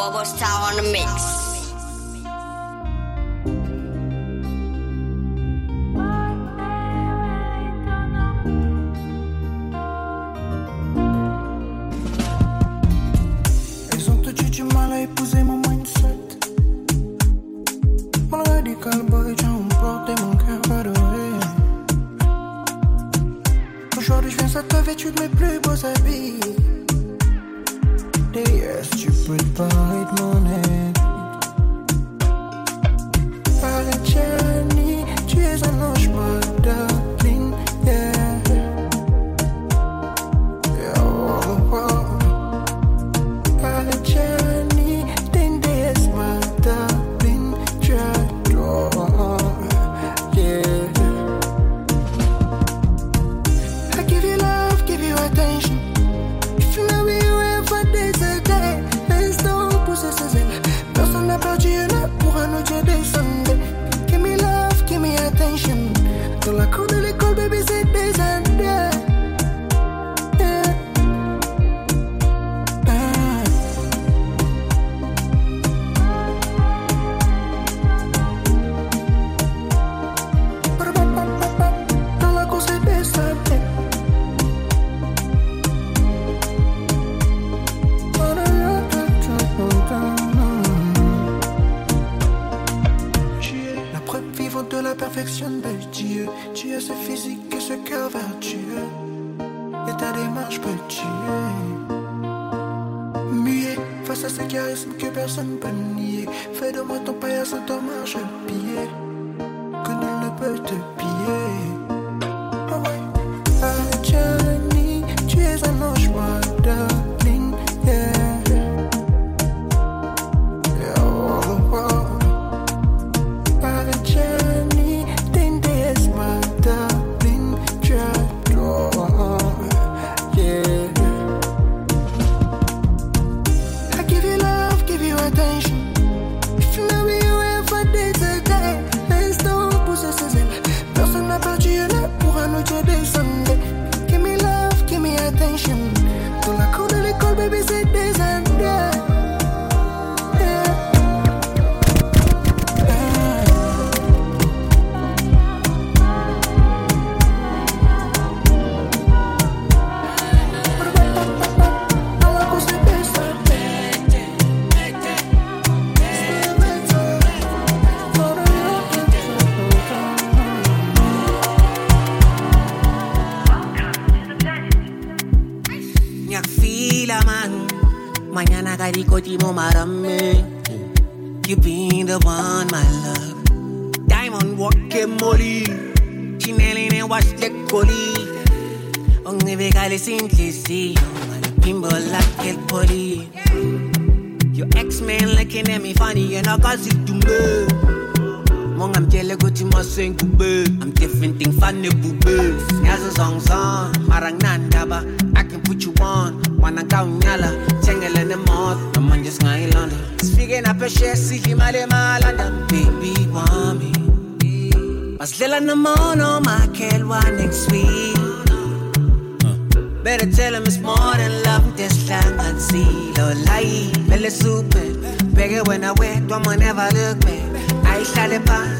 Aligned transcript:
Bubble 0.00 0.24
Star 0.24 0.72
on 0.72 0.76
the 0.76 0.82
mix. 0.92 1.49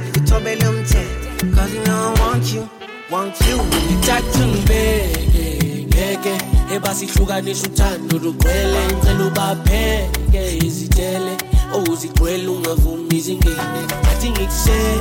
If 0.09 0.17
you 0.17 0.23
talk 0.27 0.43
about 0.43 0.59
them 0.59 0.85
ten, 0.85 1.55
cause 1.55 1.75
you 1.75 1.85
know 1.85 2.15
I 2.17 2.21
want 2.21 2.53
you, 2.53 2.69
want 3.11 3.41
you. 3.41 3.57
You 3.57 4.01
talk 4.03 4.25
to 4.33 4.47
me, 4.47 4.65
baby, 4.67 5.87
baby. 5.91 6.61
ebasihlukanisa 6.75 7.67
uthando 7.67 8.19
lugcwele 8.19 8.87
ngicela 8.87 9.27
ubapheke 9.27 10.59
izitele 10.67 11.37
owuzigcwele 11.75 12.49
ungavumi 12.49 13.17
izingene 13.17 13.81
athi 14.11 14.31
ngikusete 14.31 15.01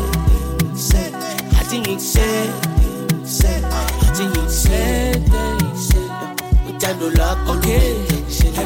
athi 1.60 1.80
ngikusete 1.80 2.70
athi 4.08 4.24
ngikusete 4.24 5.42
uthando 6.70 7.10
lwakho 7.10 7.54
ke 7.54 7.80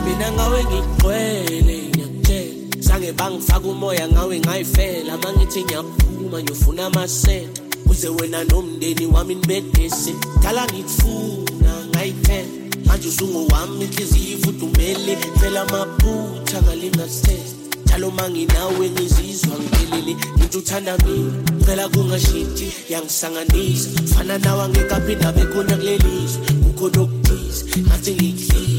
mina 0.05 0.31
ngawe 0.31 0.63
ngikugcwele 0.63 1.82
zange 2.83 3.11
bangifaka 3.11 3.67
umoya 3.67 4.07
ngawe 4.07 4.39
ngayifela. 4.39 5.17
Mangithi 5.17 5.63
ngiyaphuma 5.63 6.43
ngiyofuna 6.43 6.85
amasenta 6.85 7.61
uze 7.89 8.09
wena 8.09 8.43
nomndeni 8.43 9.05
wami 9.05 9.35
nibedese. 9.35 10.13
Dala 10.43 10.65
ngifuna 10.65 11.73
ngayiphela. 11.89 12.47
Manje 12.85 13.07
usungowami 13.07 13.85
inhliziyo 13.85 14.37
ifudumele. 14.37 15.17
Phela 15.39 15.61
amaphutha 15.61 16.61
ngalingasela. 16.61 17.53
Njalo 17.85 18.11
manginawe 18.11 18.89
ngizizwa 18.89 19.55
ngiphelele 19.59 20.15
ngithi 20.37 20.57
uthanda 20.57 20.97
mina 20.97 21.53
phela 21.65 21.87
kungashinthi 21.89 22.67
yangisanganisa 22.89 23.89
fana 24.15 24.37
nawe 24.37 24.63
angekaphinda 24.63 25.31
bekhona 25.31 25.77
kulelizwe 25.77 26.47
kukhona 26.63 27.01
okuthize 27.01 27.81
ngathi 27.81 28.11
ngikuhlize 28.11 28.72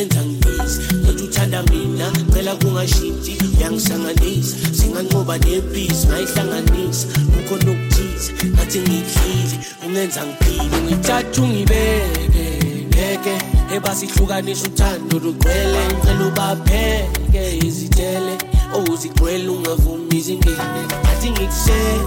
ungenza 0.00 0.24
ngimizi 0.24 0.80
kodwa 1.06 1.24
uthanda 1.24 1.62
mina 1.62 2.12
cela 2.32 2.56
kungashinthi 2.56 3.38
yangisanganisa 3.60 4.56
singanqoba 4.72 5.38
nempisi 5.38 6.06
ngayihlanganisa. 6.06 7.06
Kukhona 7.32 7.70
okuthize 7.72 8.32
ngathi 8.54 8.78
ngidlile 8.80 9.56
ungenza 9.86 10.26
ngiphile. 10.26 10.76
Ungithatha 10.78 11.42
ungibeke 11.42 12.46
ngeke 12.88 13.34
ebasihlukanisa 13.74 14.68
uthando 14.68 15.18
lugcwele. 15.18 15.80
Ngicela 15.86 16.26
ubapheke 16.28 17.58
izitele 17.66 18.38
owuzigcwele 18.74 19.48
ungavumi 19.48 20.16
izingene 20.16 20.82
athi 21.10 21.30
ngikusele 21.30 22.00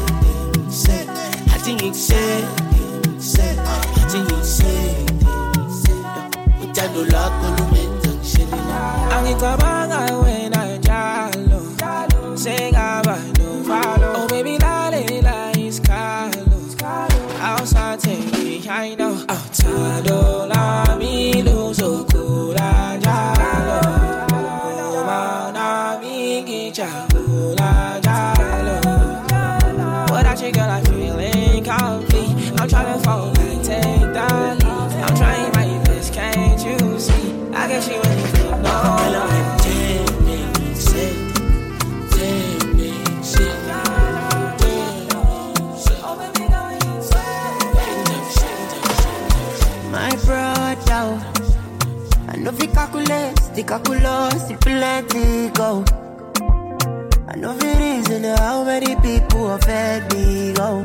ngikusele 0.50 1.10
athi 1.56 1.74
ngikusele 1.74 2.48
ngikusele 3.01 3.62
athi 4.01 4.18
ngikusele 4.19 5.13
uthando 6.63 7.04
lwakho 7.04 7.48
lumele 7.57 7.82
lumenza 9.13 9.57
ngishelela 9.57 9.98
angicabanga 9.98 10.18
wena 10.18 10.77
njalo. 10.77 12.38
Sengaba 12.38 13.18
novalo. 13.38 14.13
Oh 14.15 14.27
baby 14.27 14.57
lalela 14.57 15.51
isikhalo 15.57 16.44
awusathengi 17.44 18.68
i 18.69 18.95
know 18.95 19.15
awuthando 19.27 20.48
the 53.56 53.64
the 54.48 54.56
plenty 54.58 55.50
go. 55.50 55.84
I 57.28 57.36
know 57.36 57.54
fi 57.54 57.74
reason 57.80 58.24
how 58.24 58.64
many 58.64 58.96
people 58.98 59.52
affect 59.54 60.14
me 60.14 60.54
go. 60.54 60.84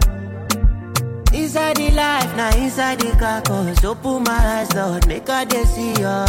Inside 1.33 1.77
the 1.77 1.91
life, 1.93 2.37
now 2.37 2.51
inside 2.57 3.01
the 3.01 3.11
car. 3.19 3.43
carcass, 3.43 3.85
open 3.85 4.23
my 4.25 4.33
eyes, 4.61 4.73
Lord, 4.75 5.07
make 5.07 5.29
I 5.29 5.45
dey 5.45 5.65
see 5.65 5.93
ya. 6.01 6.27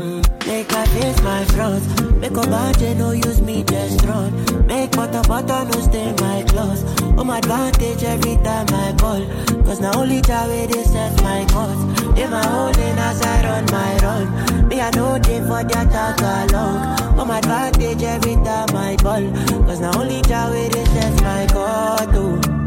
Mm, 0.00 0.46
Make 0.46 0.72
I 0.72 0.86
face 0.86 1.22
my 1.22 1.44
front, 1.44 1.82
make 2.20 2.36
a 2.36 2.42
bad 2.42 2.98
no 2.98 3.12
use 3.12 3.40
me 3.40 3.64
just 3.64 4.04
run. 4.04 4.30
Make 4.66 4.92
butter 4.92 5.22
butter 5.26 5.64
no 5.64 5.80
stay 5.80 6.12
my 6.20 6.42
clothes. 6.44 6.84
Oh, 7.02 7.16
Home 7.16 7.30
advantage 7.30 8.02
every 8.04 8.36
time 8.36 8.66
I 8.70 8.92
ball. 8.92 9.24
Cause 9.64 9.80
now 9.80 9.98
only 9.98 10.20
way 10.20 10.66
they 10.66 10.84
set 10.84 11.22
my 11.22 11.46
course. 11.52 11.82
In 12.18 12.30
my 12.30 12.44
holding 12.46 12.98
as 12.98 13.22
I 13.22 13.42
run 13.44 13.64
my 13.72 13.96
run. 14.04 14.68
Me 14.68 14.80
I 14.80 14.90
know 14.90 15.18
they 15.18 15.40
for 15.40 15.64
their 15.64 15.86
tag 15.86 16.20
along. 16.20 16.98
Oh, 17.00 17.24
Home 17.24 17.30
advantage 17.30 18.02
every 18.02 18.34
time 18.36 18.76
I 18.76 18.96
ball. 19.02 19.24
Cause 19.66 19.80
now 19.80 19.98
only 19.98 20.20
way 20.20 20.68
they 20.68 20.84
set 20.84 21.22
my 21.22 21.46
course. 21.46 22.14
Oh. 22.14 22.59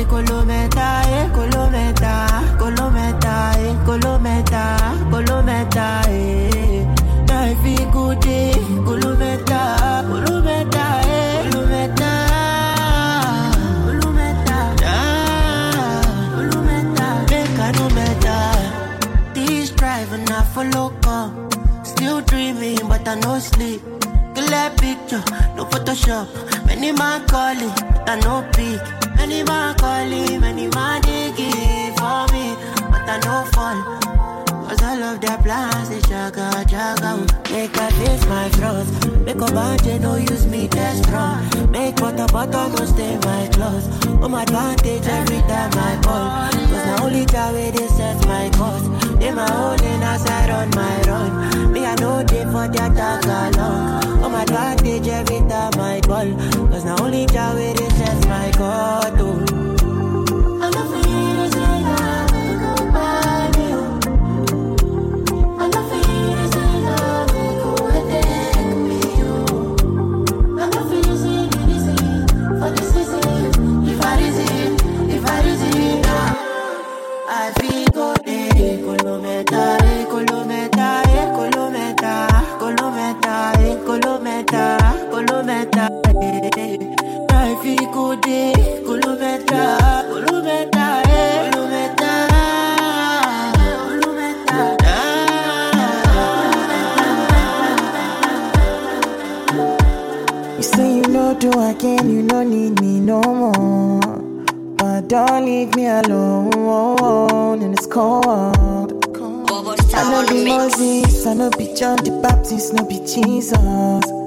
Eh, 0.00 0.06
colometa, 0.06 1.02
eh, 1.08 1.30
colometa, 1.32 2.26
colometa, 2.58 3.52
eh, 3.58 3.76
colometa, 3.84 4.76
colometa, 5.10 6.02
eh. 6.08 6.86
I 7.30 7.54
feel 7.62 7.90
good 7.90 8.20
day, 8.20 8.52
colometa, 8.84 10.04
colometa, 10.08 11.00
eh, 11.02 11.48
colometa, 11.50 12.34
driving 19.76 20.30
I 20.30 20.42
follow 20.54 20.90
come. 21.02 21.48
Still 21.84 22.20
dreaming, 22.22 22.78
but 22.88 23.06
I 23.06 23.14
no 23.16 23.38
sleep. 23.38 23.82
Clear 24.34 24.70
picture, 24.76 25.22
no 25.56 25.64
Photoshop. 25.66 26.26
Many 26.66 26.92
man 26.92 27.26
calling, 27.26 27.68
but 27.68 28.08
I 28.08 28.20
no 28.20 28.42
pick. 28.52 29.03
Many 29.26 29.42
man 29.42 29.74
calling, 29.76 30.38
many 30.38 30.68
man 30.68 31.00
digging 31.00 31.96
for 31.96 32.26
me, 32.28 32.54
but 32.92 33.08
I 33.08 33.18
no 33.24 33.48
fall. 33.54 33.80
Cause 34.68 34.82
all 34.82 35.02
of 35.02 35.18
their 35.22 35.38
plans, 35.38 35.88
they 35.88 36.00
jaga, 36.00 36.50
jaga. 36.64 37.44
Make 37.54 37.78
I 37.78 37.88
face 37.92 38.26
my 38.26 38.48
flaws 38.50 38.90
Make 39.24 39.36
a 39.36 39.46
band, 39.54 40.02
no 40.02 40.16
use 40.16 40.44
me, 40.48 40.66
test 40.66 41.04
strong 41.04 41.70
Make 41.70 41.94
butter, 41.96 42.26
butter, 42.26 42.68
no 42.74 42.84
stay 42.84 43.16
my 43.22 43.48
clothes. 43.52 43.86
Oh, 44.04 44.26
Home 44.26 44.34
advantage 44.34 45.06
every 45.06 45.38
time 45.46 45.70
I 45.72 45.94
ball 46.02 46.26
Cause 46.68 46.84
now 46.84 47.04
only 47.04 47.24
that 47.26 47.54
way 47.54 47.70
they 47.70 47.86
set 47.86 48.18
my 48.26 48.50
course. 48.58 48.86
They 49.20 49.30
my 49.30 49.48
holding 49.48 50.02
as 50.02 50.26
I 50.26 50.48
run 50.50 50.70
my 50.70 51.00
run 51.06 51.72
Me 51.72 51.86
I 51.86 51.94
know 51.94 52.24
they 52.24 52.42
for 52.42 52.66
their 52.66 52.90
tag 52.90 53.24
along. 53.24 54.02
Oh, 54.04 54.22
Home 54.24 54.34
advantage 54.34 55.06
every 55.06 55.38
time 55.48 55.78
I 55.78 56.00
ball 56.00 56.28
Cause 56.70 56.84
now 56.84 56.96
only 57.00 57.26
that 57.26 57.54
way 57.54 57.72
they 57.72 57.83
I 87.94 87.96
feel 87.96 88.16
go 88.16 88.16
day, 88.16 88.52
colometa, 88.84 89.78
colometa, 90.10 91.02
eh, 91.06 91.50
colometa, 91.52 92.12
colometa, 93.86 94.76
ah. 94.82 94.90
You 100.56 100.62
say 100.62 100.96
you 100.96 101.02
know 101.02 101.34
do 101.38 101.50
again, 101.52 102.10
you 102.10 102.22
no 102.22 102.42
need 102.42 102.80
me 102.80 102.98
no 102.98 103.20
more. 103.22 104.00
But 104.76 105.08
don't 105.08 105.44
leave 105.44 105.74
me 105.76 105.86
alone 105.86 107.62
in 107.62 107.70
this 107.72 107.86
cold. 107.86 108.26
I 109.94 110.10
know 110.10 110.26
be. 110.28 110.44
Moses, 110.46 111.26
I 111.26 111.34
know 111.34 111.50
be 111.50 111.72
John 111.74 111.98
the 111.98 112.10
Baptist, 112.20 112.72
no 112.74 112.84
be 112.86 112.98
Jesus. 113.06 114.23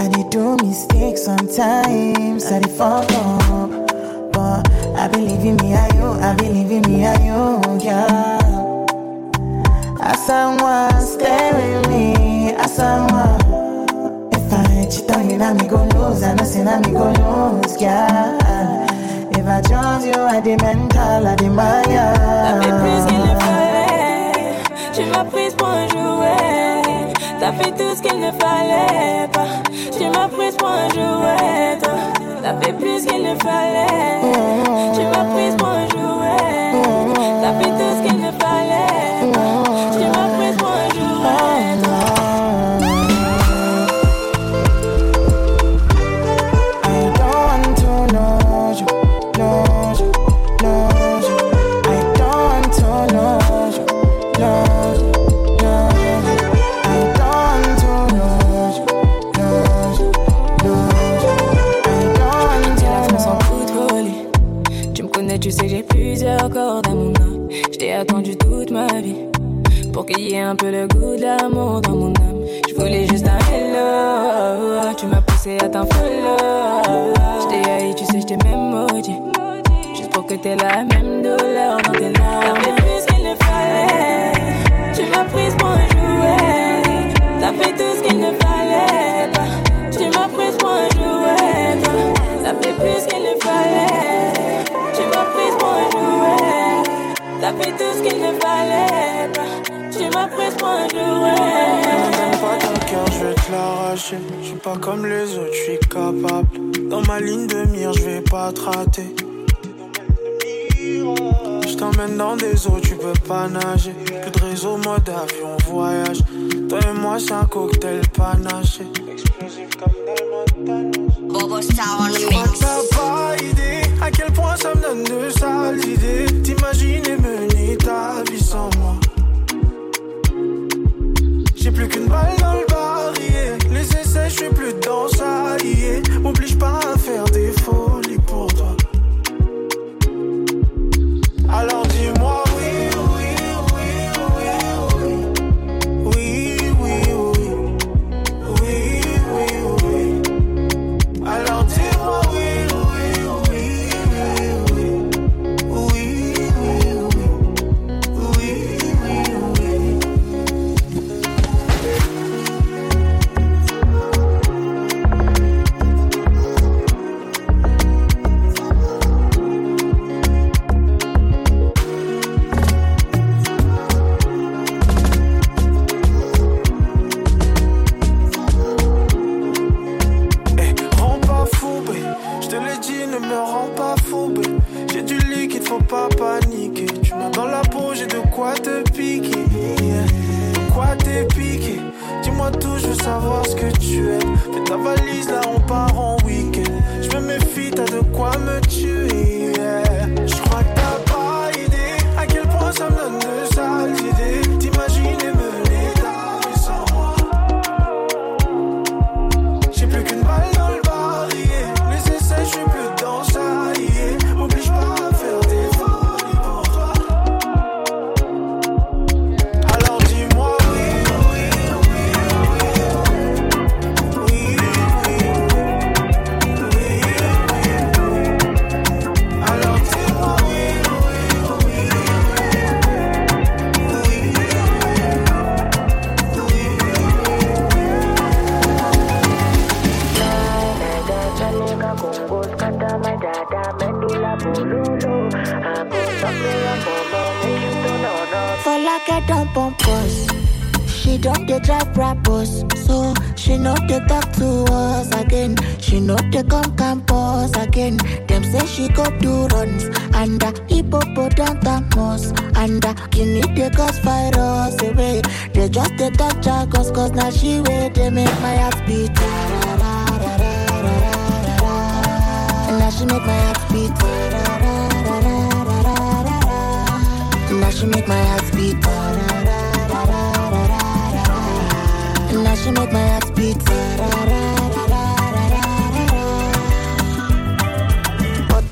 I 0.00 0.08
did 0.08 0.30
do 0.30 0.56
mistakes 0.56 1.24
sometimes, 1.24 2.46
I 2.50 2.58
did 2.60 2.70
fuck 2.70 3.04
up. 3.12 3.70
But 4.32 4.66
I 4.96 5.08
believe 5.08 5.44
in 5.44 5.56
me, 5.56 5.74
I 5.74 5.94
you, 5.94 6.06
I 6.28 6.34
believe 6.36 6.70
in 6.70 6.82
me, 6.90 7.04
I 7.04 7.14
you, 7.22 7.60
yeah. 7.84 8.38
As 10.00 10.26
someone 10.26 10.98
stay 11.02 11.50
with 11.52 11.88
me, 11.90 12.52
as 12.52 12.74
someone. 12.74 13.40
If 14.32 14.50
I 14.50 14.88
cheat 14.90 15.10
on 15.10 15.28
you, 15.28 15.36
now 15.36 15.52
me 15.52 15.68
go 15.68 15.84
lose, 15.84 16.22
I 16.22 16.34
know 16.34 16.44
say 16.44 16.64
now 16.64 16.80
me 16.80 16.92
go 16.92 17.12
lose, 17.12 17.78
yeah. 17.78 18.86
If 19.32 19.46
I 19.46 19.60
chose 19.60 20.06
you, 20.06 20.14
I 20.14 20.40
the 20.40 20.56
mental, 20.56 21.26
I 21.26 21.36
the 21.36 21.50
maya. 21.50 22.14
Ça 22.46 22.58
fait 22.62 22.72
plus 22.80 23.04
qu'il 23.06 23.20
ne 23.20 23.34
fallait. 23.38 24.54
Tu 24.94 25.04
m'as 25.10 25.24
prise 25.24 25.54
pour 25.54 25.68
un 25.68 25.86
jouet. 25.88 26.49
T'as 27.40 27.52
fait 27.52 27.70
tout 27.70 27.96
ce 27.96 28.02
qu'il 28.02 28.20
ne 28.20 28.30
fallait 28.32 29.26
pas. 29.32 29.46
Tu 29.96 30.04
m'as 30.04 30.28
prise 30.28 30.54
pour 30.56 30.68
un 30.68 30.88
jouet. 30.90 31.78
T'as 32.42 32.54
fait 32.60 32.72
plus 32.74 33.06
qu'il 33.06 33.22
ne 33.22 33.34
fallait. 33.36 34.20
Tu 34.94 35.00
m'as 35.00 35.24
prise 35.32 35.56
pour 35.56 35.68
un 35.68 35.88
jouet. 35.88 36.72
T'as 37.42 37.52
fait 37.58 37.70
tout 37.70 37.92
ce 37.96 38.02
qu'il 38.06 38.09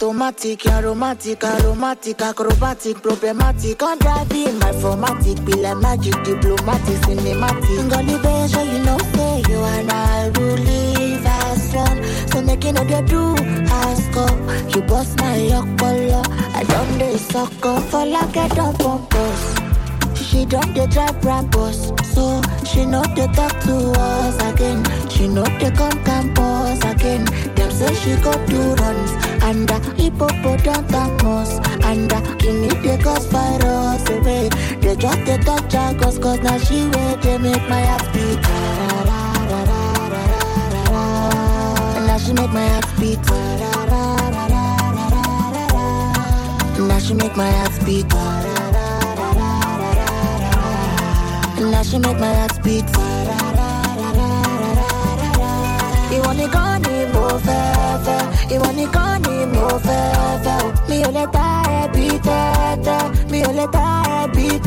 automatic, 0.03 0.65
aromatic, 0.67 1.43
aromatic, 1.43 2.23
acrobatic, 2.23 3.03
problematic. 3.03 3.83
I'm 3.83 3.99
driving 3.99 4.57
my 4.61 4.73
formatic, 4.73 5.45
be 5.45 5.53
like 5.55 5.77
magic, 5.79 6.15
diplomatic, 6.23 6.99
cinematic. 7.03 7.91
Golly, 7.91 8.15
beja, 8.23 8.59
oh, 8.59 8.63
you 8.63 8.85
know, 8.85 8.99
say 8.99 9.43
you 9.51 9.59
and 9.59 9.91
I 9.91 10.31
will 10.37 10.55
live 10.55 11.27
as 11.27 11.75
one. 11.75 12.05
So 12.31 12.43
making 12.43 12.75
no 12.75 12.83
a 12.83 13.03
do 13.03 13.35
ask 13.71 14.17
up. 14.17 14.39
You 14.75 14.83
bust 14.83 15.19
my 15.19 15.37
yokolo, 15.37 16.23
I 16.55 16.63
don't 16.63 16.99
dey 16.99 17.17
suck 17.17 17.67
up. 17.67 17.83
For 17.91 18.07
like 18.07 18.37
I 18.37 18.49
don't 18.49 18.79
pump 18.79 19.13
She 20.17 20.45
don't 20.45 20.75
dey 20.75 20.87
drive 20.87 21.25
rappers, 21.25 21.93
so 22.15 22.41
she 22.65 22.87
know 22.87 23.03
they 23.17 23.27
talk 23.33 23.59
to 23.65 23.75
us 23.99 24.37
again. 24.53 24.85
She 25.19 25.27
know 25.27 25.43
they 25.59 25.73
come 25.73 25.99
campus 26.05 26.79
again. 26.85 27.25
Them 27.57 27.71
say 27.73 27.93
she 27.93 28.15
got 28.23 28.39
two 28.49 28.75
runs. 28.77 29.11
And 29.43 29.69
the 29.69 29.81
hippopotamus. 29.99 31.59
And 31.83 32.09
the 32.09 32.21
guinea 32.39 32.69
they 32.87 33.03
cause 33.03 33.27
virus 33.27 34.09
away. 34.11 34.49
They 34.81 34.95
just 34.95 35.19
the 35.27 35.39
touch 35.45 35.73
her 35.73 35.93
cause 35.99 36.21
cause 36.21 36.39
now 36.39 36.57
she 36.59 36.85
wait. 36.85 37.21
They 37.23 37.37
make 37.37 37.69
my 37.69 37.83
heart 37.83 38.07
beat. 38.15 38.43
Now 42.07 42.19
she 42.19 42.33
make 42.33 42.53
my 42.53 42.69
heart 42.69 42.87
beat. 43.01 43.19
Now 46.79 46.99
she 47.01 47.15
make 47.15 47.37
my 47.37 47.51
heart 47.51 47.85
beat. 47.85 48.09
Now 51.61 51.83
she 51.83 51.99
make 51.99 52.21
my 52.21 52.35
heart 52.35 52.63
beat. 52.63 53.08
You 56.11 56.23
want 56.23 56.41
it 56.41 56.51
gone 56.51 56.83
move 57.13 57.43
further 57.43 58.21
You 58.51 58.61
want 58.61 58.77
me 58.77 58.87
gone 58.87 59.23
move 59.53 59.83
further 59.83 60.73
Mi 60.89 61.05
oleta 61.05 61.63
e 61.69 61.89
Mi 63.31 63.45
oleta 63.45 64.03
e 64.15 64.61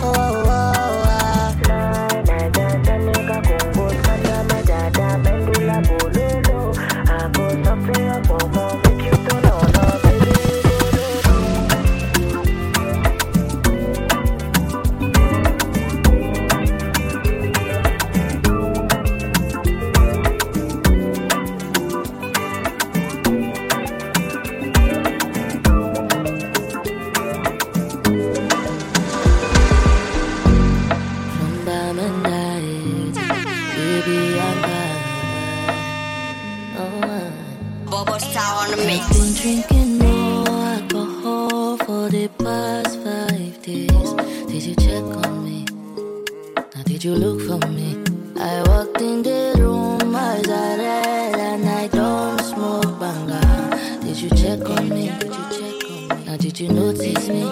Oh, 0.00 0.44
oh. 0.46 0.77
you 47.08 47.14
look 47.14 47.40
for 47.40 47.66
me. 47.68 47.96
I 48.36 48.62
walked 48.68 49.00
in 49.00 49.22
the 49.22 49.54
room, 49.58 50.14
eyes 50.14 50.46
are 50.46 50.76
red, 50.76 51.36
and 51.36 51.66
I 51.66 51.86
don't 51.88 52.38
smoke 52.50 53.00
banga. 53.00 53.40
Did 54.02 54.20
you 54.20 54.30
check 54.30 54.60
on 54.68 54.90
me? 54.90 55.08
Did 55.18 55.34
you 55.38 55.46
check 55.56 55.76
on 55.90 56.18
me? 56.18 56.24
Now 56.26 56.36
did 56.36 56.60
you 56.60 56.68
notice 56.68 57.28
me? 57.28 57.42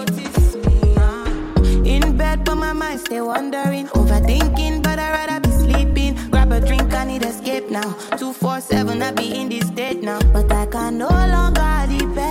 In 1.95 2.17
bed, 2.19 2.45
but 2.45 2.57
my 2.57 2.75
mind 2.75 3.01
stay 3.01 3.23
wandering, 3.23 3.87
overthinking, 4.01 4.83
but 4.83 4.99
I'd 4.99 5.13
rather 5.19 5.41
be 5.41 5.51
sleeping. 5.65 6.13
Grab 6.31 6.53
a 6.53 6.61
drink, 6.61 6.93
I 6.93 7.05
need 7.07 7.25
escape 7.25 7.71
now. 7.71 7.91
Two 8.19 8.35
four 8.35 8.61
seven, 8.61 9.01
I 9.01 9.11
be 9.13 9.41
in 9.41 9.49
this 9.49 9.67
state 9.69 10.03
now, 10.03 10.21
but 10.35 10.53
I 10.53 10.67
can 10.67 10.99
no 10.99 11.09
longer 11.09 11.73
depend. 11.89 12.26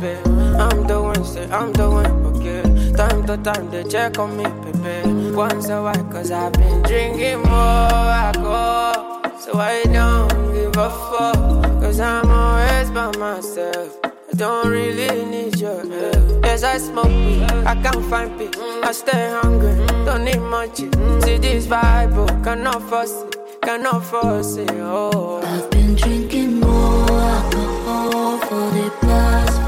baby. 0.00 0.30
I'm 0.58 0.86
doing, 0.86 1.24
say 1.24 1.48
I'm 1.50 1.72
doing, 1.72 2.06
okay. 2.26 2.62
Time 2.94 3.26
to 3.26 3.36
time 3.38 3.70
they 3.70 3.84
check 3.84 4.18
on 4.18 4.36
me, 4.36 4.44
baby. 4.72 5.30
Once 5.34 5.68
a 5.68 5.82
while, 5.82 6.04
cause 6.10 6.30
I've 6.30 6.52
been 6.52 6.82
drinking 6.82 7.42
more 7.42 8.10
alcohol. 8.26 9.22
So 9.38 9.58
I 9.58 9.82
don't 9.84 10.52
give 10.52 10.76
a 10.76 10.90
fuck, 10.90 11.62
cause 11.80 12.00
I'm 12.00 12.28
always 12.30 12.90
by 12.90 13.10
myself. 13.16 13.96
I 14.04 14.34
don't 14.36 14.68
really 14.68 15.24
need 15.24 15.60
your 15.60 15.80
help. 15.80 16.44
Yes, 16.44 16.62
I 16.64 16.78
smoke 16.78 17.06
weed, 17.06 17.42
I 17.66 17.74
can't 17.82 18.04
find 18.10 18.36
peace. 18.38 18.50
I 18.82 18.92
stay 18.92 19.30
hungry, 19.40 19.74
don't 20.04 20.24
need 20.24 20.40
much. 20.40 20.78
See 21.24 21.38
this 21.38 21.66
Bible, 21.66 22.26
oh, 22.28 22.42
cannot 22.42 22.82
force 22.82 23.22
it, 23.22 23.36
cannot 23.62 24.04
force 24.04 24.56
it. 24.56 24.70
Oh, 24.72 25.40
I've 25.42 25.70
been 25.70 25.94
drinking 25.94 26.60
more 26.60 27.10
alcohol 27.10 28.38
for 28.38 28.70
the 28.76 28.90
past. 29.00 29.67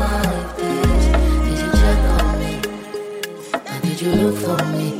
you 4.00 4.12
look 4.12 4.36
for 4.36 4.64
me? 4.72 4.99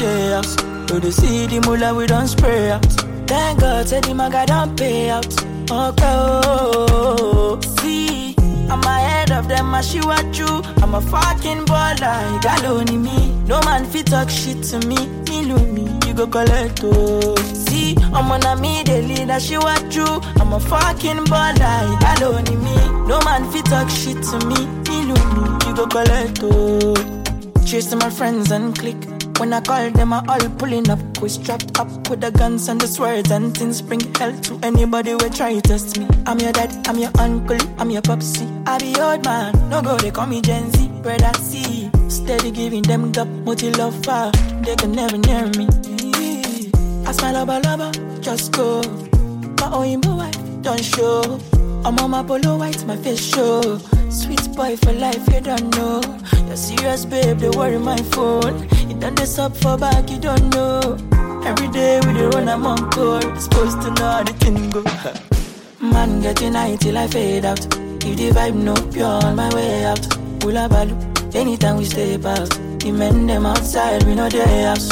Us. 0.00 0.56
No, 0.88 1.00
see 1.10 1.46
the 1.46 1.60
mullah, 1.66 1.94
we 1.94 2.06
don't 2.06 2.28
spray 2.28 2.70
out. 2.70 2.84
Thank 3.26 3.60
God, 3.60 3.88
said 3.88 4.04
the 4.04 4.14
maga 4.14 4.46
don't 4.46 4.76
pay 4.76 5.10
out. 5.10 5.26
Okay, 5.70 6.02
oh, 6.04 7.60
see, 7.80 8.34
I'm 8.70 8.82
ahead 8.82 9.30
of 9.32 9.48
them, 9.48 9.74
I 9.74 9.80
she 9.80 10.00
what 10.00 10.38
you. 10.38 10.46
I'm 10.82 10.94
a 10.94 11.00
fucking 11.00 11.64
baller, 11.66 12.64
only 12.66 12.96
me. 12.96 13.34
No 13.46 13.60
man 13.62 13.84
fit 13.84 14.06
talk 14.06 14.30
shit 14.30 14.62
to 14.64 14.78
me, 14.86 14.96
me 15.28 15.42
me, 15.44 15.98
you 16.06 16.14
go 16.14 16.26
collect 16.26 16.80
oh. 16.84 17.34
See, 17.36 17.96
I'm 18.12 18.30
on 18.30 18.44
a 18.44 18.60
me, 18.60 18.82
the 18.84 19.02
leader, 19.02 19.40
she 19.40 19.58
what 19.58 19.94
you. 19.94 20.06
I'm 20.40 20.52
a 20.52 20.60
fucking 20.60 21.24
baller, 21.26 22.22
only 22.22 22.56
me. 22.56 22.76
No 23.08 23.20
man 23.24 23.50
fit 23.50 23.66
talk 23.66 23.88
shit 23.90 24.22
to 24.22 24.38
me, 24.46 24.66
me 24.88 25.04
me, 25.12 25.66
you 25.66 25.74
go 25.74 25.86
collect 25.86 26.40
oh. 26.42 26.94
To 27.72 27.96
my 27.96 28.10
friends 28.10 28.50
and 28.50 28.78
click. 28.78 29.11
When 29.42 29.52
I 29.52 29.60
call 29.60 29.90
them, 29.90 30.12
I 30.12 30.24
all 30.28 30.48
pulling 30.50 30.88
up. 30.88 31.00
We 31.20 31.28
strapped 31.28 31.76
up 31.76 31.88
with 32.08 32.20
the 32.20 32.30
guns 32.30 32.68
and 32.68 32.80
the 32.80 32.86
swords 32.86 33.28
and 33.32 33.52
things. 33.52 33.82
Bring 33.82 33.98
hell 34.14 34.32
to 34.42 34.60
anybody 34.62 35.10
who 35.10 35.18
try 35.30 35.54
to 35.54 35.60
test 35.60 35.98
me. 35.98 36.06
I'm 36.26 36.38
your 36.38 36.52
dad, 36.52 36.70
I'm 36.86 36.96
your 36.96 37.10
uncle, 37.18 37.58
I'm 37.76 37.90
your 37.90 38.02
popsy. 38.02 38.46
I 38.66 38.78
be 38.78 38.94
old 39.00 39.24
man, 39.24 39.52
no 39.68 39.82
go, 39.82 39.96
they 39.96 40.12
call 40.12 40.28
me 40.28 40.42
Gen 40.42 40.70
Z. 40.70 40.86
Brother 41.02 41.32
C, 41.40 41.90
steady 42.06 42.52
giving 42.52 42.82
them 42.84 43.10
gap, 43.10 43.26
multi 43.26 43.72
love. 43.72 44.00
They 44.62 44.76
can 44.76 44.92
never 44.92 45.18
near 45.18 45.48
me. 45.58 45.66
I 47.04 47.10
smile 47.10 47.44
lover, 47.44 47.58
lover, 47.64 47.90
just 48.20 48.52
go. 48.52 48.80
My 49.58 49.72
own 49.72 50.02
wife, 50.02 50.38
don't 50.62 50.84
show. 50.84 51.40
I'm 51.84 51.98
on 51.98 52.12
my 52.12 52.22
polo 52.22 52.58
white, 52.58 52.86
my 52.86 52.96
face 52.96 53.34
show. 53.34 53.78
Sweet 54.08 54.54
boy 54.54 54.76
for 54.76 54.92
life, 54.92 55.26
you 55.34 55.40
don't 55.40 55.68
know. 55.76 56.00
You're 56.46 56.56
serious, 56.56 57.04
babe, 57.04 57.38
they 57.38 57.50
worry 57.50 57.78
my 57.78 57.96
phone. 58.14 58.68
Done 59.02 59.16
this 59.16 59.36
up 59.36 59.56
for 59.56 59.76
back, 59.76 60.08
you 60.08 60.18
don't 60.20 60.48
know. 60.50 60.96
Every 61.44 61.66
day 61.66 61.98
we 62.06 62.12
the 62.12 62.30
run, 62.34 62.48
I'm 62.48 62.64
on. 62.64 62.78
Supposed 63.36 63.82
to 63.82 63.90
know 63.94 64.10
how 64.12 64.22
the 64.22 64.32
thing 64.34 64.70
go. 64.70 64.84
Man, 65.90 66.20
getting 66.20 66.54
high 66.54 66.76
till 66.76 66.96
I 66.96 67.08
fade 67.08 67.44
out. 67.44 67.58
If 67.58 68.16
the 68.16 68.30
vibe 68.30 68.54
no 68.54 68.74
pure 68.92 69.08
on 69.26 69.34
my 69.34 69.52
way 69.52 69.86
out. 69.86 70.06
Pull 70.38 70.56
up 70.56 70.70
a 70.70 70.86
balu, 70.86 70.94
anytime 71.34 71.78
we 71.78 71.84
stay 71.84 72.16
past. 72.16 72.52
The 72.78 72.92
men 72.92 73.26
them 73.26 73.44
outside, 73.44 74.04
we 74.04 74.14
know 74.14 74.28
their 74.28 74.68
house. 74.68 74.88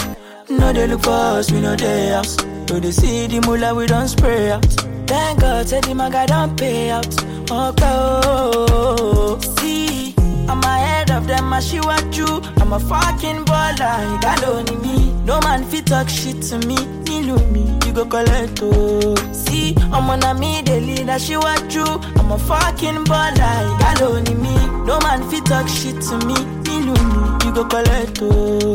No, 0.49 0.73
they 0.73 0.89
look 0.89 1.03
for 1.05 1.11
us, 1.11 1.53
we 1.53 1.61
know 1.61 1.77
their 1.77 2.15
house. 2.17 2.37
No, 2.69 2.81
they 2.81 2.91
see 2.91 3.29
the 3.29 3.41
mullah, 3.47 3.77
we 3.77 3.87
don't 3.87 4.09
spray 4.09 4.51
out. 4.51 4.67
Thank 5.07 5.39
God, 5.39 5.69
said 5.69 5.85
the 5.85 5.95
maga 5.95 6.27
don't 6.27 6.59
pay 6.59 6.91
out. 6.91 7.07
Okay, 7.07 7.47
oh, 7.53 7.75
oh, 7.81 8.67
oh, 8.69 9.39
oh. 9.39 9.57
see, 9.61 10.17
I'm 10.49 10.61
ahead 10.65 10.90
of 11.21 11.27
them, 11.27 11.53
I 11.53 11.61
she 11.61 11.81
what 11.81 12.17
you. 12.17 12.27
I'm 12.61 12.73
a 12.73 12.81
fucking 12.81 13.45
baller, 13.45 14.45
only 14.47 14.77
me. 14.77 15.13
No 15.25 15.41
man 15.41 15.65
fit 15.65 15.87
talk 15.87 16.09
shit 16.09 16.43
to 16.49 16.59
me, 16.67 16.77
know 17.23 17.39
me, 17.51 17.79
you 17.87 17.93
go 17.93 18.05
collect 18.05 18.61
oh. 18.63 19.15
See, 19.33 19.75
I'm 19.93 20.09
on 20.11 20.23
a 20.23 20.35
me, 20.35 20.63
the 20.63 20.81
leader, 20.81 21.19
she 21.19 21.37
what 21.37 21.73
you. 21.75 21.85
I'm 21.85 22.33
a 22.33 22.39
fucking 22.39 23.05
baller, 23.05 23.79
got 23.79 24.03
only 24.03 24.35
me. 24.35 24.55
No 24.87 24.99
man 25.01 25.29
fit 25.31 25.45
talk 25.47 25.69
shit 25.69 26.01
to 26.03 26.19
me, 26.27 26.35
know 26.85 26.95
me, 26.95 27.47
you 27.47 27.53
go 27.55 27.65
collect 27.65 28.19
oh. 28.23 28.75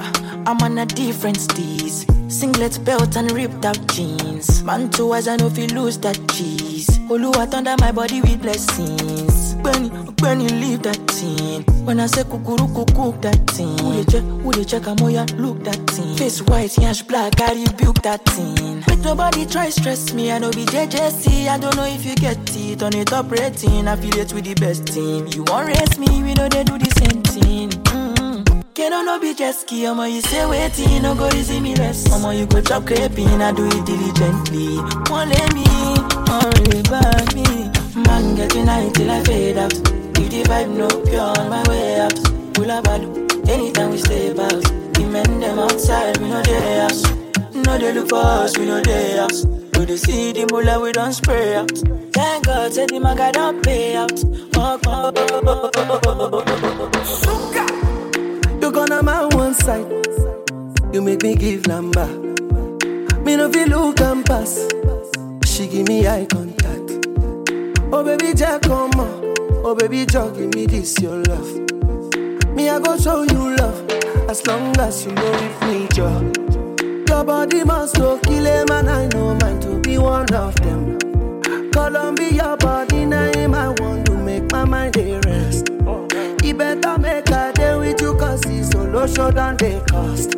Ah, 0.00 0.12
I'm 0.46 0.60
on 0.62 0.78
a 0.78 0.86
different 0.86 1.38
steez. 1.38 2.10
Singlet 2.30 2.84
belt 2.84 3.16
and 3.16 3.30
ripped 3.32 3.64
out 3.64 3.78
jeans. 3.92 4.62
Man, 4.64 4.90
two 4.90 5.12
eyes, 5.12 5.28
I 5.28 5.36
know 5.36 5.46
if 5.46 5.56
you 5.58 5.68
lose 5.68 5.98
that 5.98 6.18
cheese. 6.32 6.88
Oluwa 7.08 7.52
under 7.54 7.76
my 7.78 7.92
body 7.92 8.20
with 8.22 8.42
blessings. 8.42 9.23
When 9.64 10.40
you 10.40 10.48
leave 10.48 10.82
that 10.82 10.96
thing. 11.10 11.62
When 11.86 11.98
I 11.98 12.06
say 12.06 12.22
kukuru 12.24 12.68
cook 12.74 13.22
that 13.22 13.50
thing. 13.50 13.78
Who 13.78 13.92
they 13.92 14.04
check, 14.04 14.22
who 14.22 14.52
they 14.52 14.64
check, 14.64 14.86
I'm 14.86 14.98
ya 15.08 15.24
look 15.36 15.64
that 15.64 15.86
thing. 15.90 16.16
Face 16.16 16.42
white, 16.42 16.76
yash 16.76 17.02
black, 17.02 17.40
I 17.40 17.52
rebuke 17.54 18.02
that 18.02 18.24
thing. 18.26 18.84
Make 18.86 19.00
nobody 19.00 19.46
try 19.46 19.70
stress 19.70 20.12
me, 20.12 20.32
I 20.32 20.38
know 20.38 20.50
be 20.50 20.66
JJC. 20.66 21.48
I 21.48 21.58
don't 21.58 21.76
know 21.76 21.84
if 21.84 22.04
you 22.04 22.14
get 22.16 22.38
it 22.56 22.82
on 22.82 22.94
it 22.94 23.08
top 23.08 23.30
rating. 23.30 23.88
Affiliate 23.88 24.32
with 24.34 24.44
the 24.44 24.54
best 24.54 24.86
team. 24.86 25.28
You 25.28 25.44
want 25.44 25.68
race 25.68 25.98
me, 25.98 26.22
we 26.22 26.34
know 26.34 26.48
they 26.48 26.64
do 26.64 26.78
the 26.78 26.90
same 27.00 27.22
thing. 27.22 27.70
Mm-hmm. 27.70 28.60
Can 28.74 28.92
I 28.92 29.02
no 29.02 29.18
be 29.18 29.34
jet 29.34 29.54
ski? 29.54 29.84
Omo, 29.84 30.10
you 30.10 30.20
say 30.20 30.44
waiting, 30.46 31.02
no 31.02 31.14
go 31.14 31.28
easy 31.28 31.60
me 31.60 31.74
rest. 31.76 32.08
Omo, 32.08 32.36
you 32.38 32.46
go 32.46 32.60
chop 32.60 32.84
crepin, 32.84 33.40
I 33.40 33.52
do 33.52 33.66
it 33.66 33.84
diligently. 33.86 34.76
Won't 35.08 35.30
let 35.30 35.54
me, 35.54 35.64
worry 36.28 36.80
about 36.80 37.34
me. 37.34 37.73
Man, 38.06 38.34
getting 38.34 38.66
high 38.66 38.88
till 38.90 39.10
I 39.10 39.22
fade 39.24 39.58
out. 39.58 39.72
If 39.72 40.30
the 40.30 40.42
vibe 40.48 40.70
no 40.76 40.88
pure 41.04 41.20
on 41.20 41.48
my 41.48 41.62
way 41.68 42.00
out. 42.00 42.14
Pull 42.54 42.70
up, 42.70 42.84
balu, 42.84 43.08
anytime 43.48 43.90
we 43.90 43.98
stay 43.98 44.30
out. 44.30 44.62
The 44.94 45.08
men 45.10 45.40
them 45.40 45.58
outside, 45.58 46.18
we 46.18 46.28
know 46.28 46.42
they 46.42 46.78
house. 46.80 47.02
No, 47.54 47.78
they 47.78 47.92
look 47.92 48.08
for 48.08 48.16
us, 48.16 48.56
we 48.58 48.66
know 48.66 48.80
they 48.80 49.16
house. 49.16 49.42
Do 49.42 49.84
they 49.84 49.96
see 49.96 50.32
the 50.32 50.46
mullah, 50.52 50.80
we 50.80 50.92
don't 50.92 51.12
spray 51.12 51.56
out. 51.56 51.70
Thank 52.12 52.46
God, 52.46 52.72
said 52.72 52.90
the 52.90 53.00
maga 53.00 53.32
don't 53.32 53.62
pay 53.64 53.96
out. 53.96 54.12
Oh, 54.56 54.78
oh, 54.86 55.12
oh, 55.16 55.40
oh, 55.44 55.70
oh, 55.74 56.00
oh, 56.06 56.42
oh. 57.26 58.60
You 58.62 58.70
gonna 58.70 59.02
my 59.02 59.26
one 59.34 59.54
side. 59.54 59.86
You 60.92 61.02
make 61.02 61.22
me 61.22 61.34
give 61.34 61.66
number. 61.66 62.06
Me 63.24 63.36
no 63.36 63.50
feel 63.50 63.68
look 63.68 64.00
and 64.00 64.24
pass. 64.24 64.68
She 65.44 65.66
give 65.66 65.88
me 65.88 66.04
contact. 66.04 66.53
Oh 67.96 68.02
baby, 68.02 68.34
Jack, 68.34 68.62
come 68.62 68.90
on. 68.98 69.34
Oh 69.64 69.72
baby, 69.76 70.04
Jack, 70.04 70.34
give 70.34 70.52
me 70.52 70.66
this 70.66 71.00
your 71.00 71.22
love. 71.28 71.48
Me 72.48 72.68
I 72.68 72.80
go 72.80 72.96
show 72.98 73.22
you 73.22 73.54
love. 73.54 73.88
As 74.28 74.44
long 74.48 74.76
as 74.78 75.06
you 75.06 75.12
know 75.12 75.30
with 75.30 75.62
me, 75.62 75.86
Joe. 75.92 76.32
Your 77.08 77.24
body 77.24 77.62
must 77.62 77.94
go 77.94 78.18
kill 78.18 78.44
him, 78.44 78.66
and 78.72 78.90
I 78.90 79.06
know 79.06 79.36
mine 79.36 79.60
to 79.60 79.78
be 79.78 79.98
one 79.98 80.34
of 80.34 80.56
them. 80.56 80.98
Columbia 81.70 82.32
your 82.32 82.56
body 82.56 83.06
name 83.06 83.54
I 83.54 83.68
want 83.68 84.06
to 84.06 84.16
make 84.16 84.50
my 84.50 84.64
mind 84.64 84.96
a 84.96 85.20
rest. 85.20 85.68
He 86.42 86.52
better 86.52 86.98
make 86.98 87.30
a 87.30 87.52
day 87.54 87.76
with 87.76 88.00
you 88.00 88.16
cause 88.16 88.42
he's 88.42 88.70
solo 88.70 89.06
show 89.06 89.30
than 89.30 89.56
they 89.56 89.80
cost. 89.88 90.32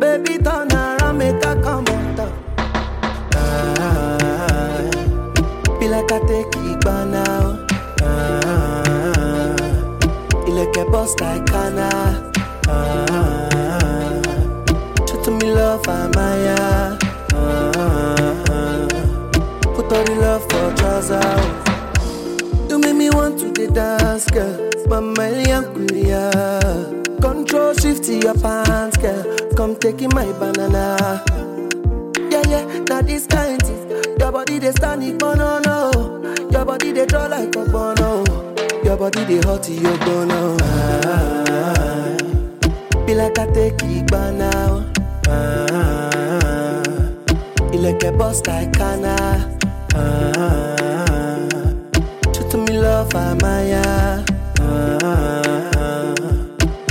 Baby 0.00 0.38
turn 0.38 0.72
around, 0.72 1.18
make 1.18 1.36
a 1.44 1.54
come 1.62 1.84
on 1.86 2.16
top. 2.16 2.32
Ah, 3.34 4.88
be 5.78 5.88
like 5.88 6.10
I 6.10 6.18
take 6.26 6.61
now. 6.84 7.66
Ah, 8.02 9.54
you 10.46 10.52
like 10.54 10.76
a 10.76 10.84
boss 10.90 11.14
like 11.20 11.46
Kana. 11.46 12.30
Ah, 12.68 14.20
show 15.06 15.22
to 15.24 15.30
me 15.30 15.52
love, 15.52 15.86
I'm 15.88 16.10
Maya. 16.12 16.98
Ah, 17.34 18.88
put 19.74 19.92
all 19.92 20.04
the 20.04 20.14
love 20.20 20.42
for 20.50 20.74
trousers. 20.76 21.46
You 22.70 22.78
make 22.78 22.96
me 22.96 23.10
want 23.10 23.38
to 23.40 23.50
the 23.52 23.68
dance, 23.72 24.26
girl. 24.30 24.70
Mama 24.88 25.24
Kulia. 25.72 26.30
Control 27.20 27.72
shift 27.74 28.04
to 28.04 28.14
your 28.18 28.34
pants, 28.34 28.96
girl. 28.98 29.24
Come 29.56 29.76
taking 29.76 30.10
my 30.14 30.26
banana. 30.32 31.24
Yeah, 32.30 32.42
yeah, 32.48 32.64
now 32.88 33.00
kind. 33.26 33.62
Your 34.18 34.32
body 34.32 34.58
they 34.58 34.72
stand 34.72 35.02
it, 35.02 35.20
no, 35.20 35.34
no. 35.60 36.01
Your 36.62 36.68
body 36.78 36.92
they 36.92 37.06
draw 37.06 37.26
like 37.26 37.56
a 37.56 37.64
bono. 37.64 38.22
Your 38.84 38.96
body 38.96 39.24
they 39.24 39.40
hot 39.40 39.64
to 39.64 39.72
your 39.72 39.98
bono. 39.98 40.56
Ah, 40.62 42.16
be 43.04 43.16
like 43.16 43.36
I 43.36 43.46
take 43.50 43.82
it 43.82 44.08
by 44.08 44.30
now. 44.30 44.84
Ah, 45.26 46.80
you 47.72 47.80
like 47.80 48.04
a 48.04 48.12
boss 48.12 48.46
like 48.46 48.72
Kana. 48.74 49.16
Ah, 49.96 51.48
to 52.32 52.56
me 52.58 52.78
love, 52.78 53.08
Amaya. 53.08 54.24
Ah, 54.60 56.14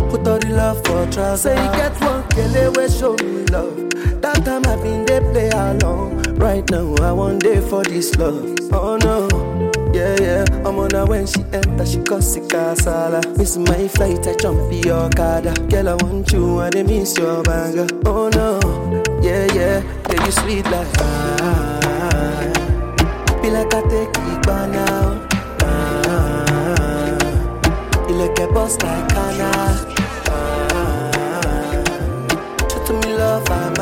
put 0.10 0.28
all 0.28 0.38
the 0.38 0.50
love 0.50 0.84
for 0.84 1.10
trust. 1.14 1.44
Say 1.44 1.56
you 1.56 1.72
get 1.72 1.98
one 2.02 2.28
kele 2.28 2.72
we 2.76 2.90
show 2.90 3.14
me 3.24 3.46
love. 3.46 3.90
That 4.20 4.44
time 4.44 4.66
I 4.66 4.76
been 4.84 5.06
they 5.06 5.22
play 5.32 5.50
along. 5.52 6.22
Right 6.36 6.70
now 6.70 6.94
I 7.02 7.14
want 7.14 7.40
day 7.42 7.62
for 7.62 7.84
this 7.86 8.14
love. 8.18 8.58
Oh 8.74 8.98
no. 8.98 9.41
Yeah, 9.94 10.16
yeah, 10.22 10.46
I'm 10.66 10.80
on 10.80 10.92
her 10.92 11.06
when 11.06 11.28
she 11.28 11.44
enter, 11.52 11.86
she 11.86 12.00
cause 12.04 12.34
sick 12.34 12.50
sala. 12.52 13.22
Miss 13.38 13.58
my 13.58 13.88
flight, 13.90 14.26
I 14.26 14.36
jump 14.36 14.72
in 14.72 14.84
your 14.84 15.10
car. 15.10 15.42
Girl, 15.42 15.90
I 15.90 15.96
want 15.96 16.32
you, 16.32 16.60
and 16.60 16.76
I 16.76 16.84
miss 16.84 17.18
your 17.18 17.44
banger. 17.44 17.88
Oh 18.06 18.30
no, 18.30 18.60
yeah, 19.22 19.46
yeah, 19.54 19.84
yeah, 20.10 20.26
you 20.26 20.32
sweet 20.32 20.66
like 20.66 20.88
ah. 21.00 21.80
Be 23.42 23.50
like 23.50 23.74
I 23.74 23.82
take 23.90 24.18
it 24.18 24.42
by 24.48 24.68
now. 24.68 25.28
Ah, 25.62 27.18
you 28.08 28.16
like 28.16 28.40
a 28.40 28.48
boss 28.48 28.82
like 28.82 29.10
Kana. 29.10 29.52
Ah, 30.30 31.12
show 32.72 32.86
to 32.86 32.94
me 32.94 33.14
love, 33.14 33.50
I'm 33.52 33.82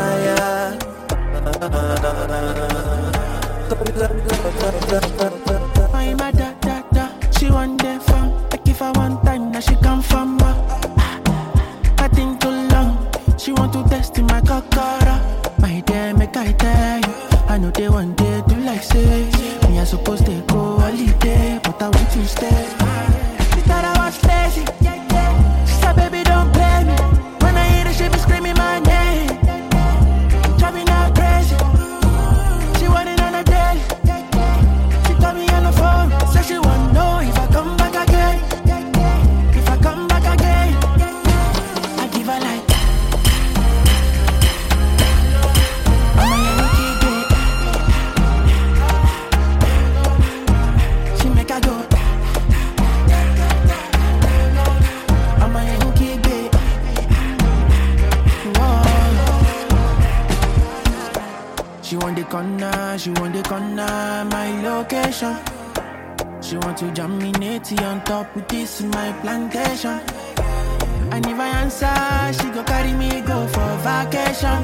my 6.13 6.31
da 6.31 6.53
da 6.61 6.81
da. 6.91 7.09
She 7.37 7.49
want 7.49 7.81
that 7.81 8.01
from. 8.03 8.31
Like 8.49 8.67
if 8.67 8.81
I 8.81 8.91
want 8.91 9.23
time, 9.25 9.51
now 9.51 9.59
she 9.59 9.75
come 9.75 10.01
from. 10.01 10.37
Uh. 10.41 10.53
I 11.97 12.07
think 12.07 12.39
too 12.41 12.49
long. 12.49 13.07
She 13.37 13.51
want 13.53 13.73
to 13.73 13.83
test 13.89 14.17
in 14.17 14.25
my 14.25 14.41
cockara. 14.41 15.15
My 15.59 15.81
dear, 15.81 16.13
make 16.13 16.35
I 16.35 16.51
tell 16.53 16.99
you. 16.99 17.13
I 17.47 17.57
know 17.57 17.71
they 17.71 17.89
one 17.89 18.13
day 18.15 18.41
do 18.47 18.55
like 18.57 18.83
say. 18.83 19.29
Me, 19.67 19.79
I 19.79 19.83
supposed 19.83 20.25
to 20.25 20.41
go 20.47 20.79
holiday, 20.79 21.59
but 21.63 21.81
I 21.81 21.89
want 21.89 22.09
to 22.11 22.27
stay. 22.27 22.98
peace 68.49 68.81
in 68.81 68.89
my 68.89 69.11
plantation. 69.21 69.99
And 71.11 71.25
if 71.25 71.39
I 71.39 71.47
answer, 71.61 72.41
she 72.41 72.49
go 72.51 72.63
carry 72.63 72.93
me 72.93 73.21
go 73.21 73.47
for 73.47 73.69
vacation. 73.85 74.59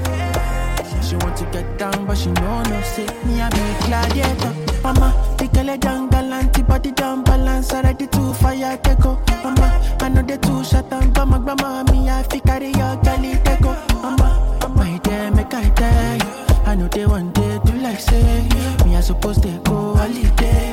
She 1.01 1.15
want 1.17 1.37
to 1.37 1.45
get 1.51 1.77
down, 1.77 2.05
but 2.05 2.17
she 2.17 2.31
know 2.31 2.63
no 2.63 2.81
say 2.81 3.05
me 3.25 3.41
a 3.41 3.49
be 3.49 3.85
gladiator. 3.85 4.53
Mama, 4.83 5.35
the 5.37 5.47
girl 5.47 5.69
a 5.69 5.77
down 5.77 6.09
gallant, 6.09 6.67
body 6.67 6.91
down 6.91 7.23
balance, 7.23 7.71
Ready 7.73 8.07
to 8.07 8.33
fire 8.33 8.77
take. 8.77 8.99
Mama, 9.43 9.97
I 10.01 10.09
know 10.09 10.21
they 10.21 10.37
too 10.37 10.63
shut 10.63 10.89
down, 10.89 11.11
grandma, 11.13 11.39
mama, 11.39 11.85
me 11.91 12.09
a 12.09 12.23
fi 12.23 12.39
carry 12.39 12.67
your 12.67 12.95
galley 13.03 13.37
take. 13.43 13.61
Mama, 14.01 14.59
my 14.75 14.97
day 14.99 15.29
make 15.29 15.53
I 15.53 15.69
tell 15.69 16.15
you, 16.17 16.55
I 16.65 16.75
know 16.75 16.87
they 16.87 17.05
one 17.05 17.31
day 17.31 17.59
do 17.65 17.73
like 17.73 17.99
say 17.99 18.47
me 18.85 18.95
I 18.95 19.01
supposed 19.01 19.43
to 19.43 19.59
go 19.63 19.95
holiday. 19.95 20.64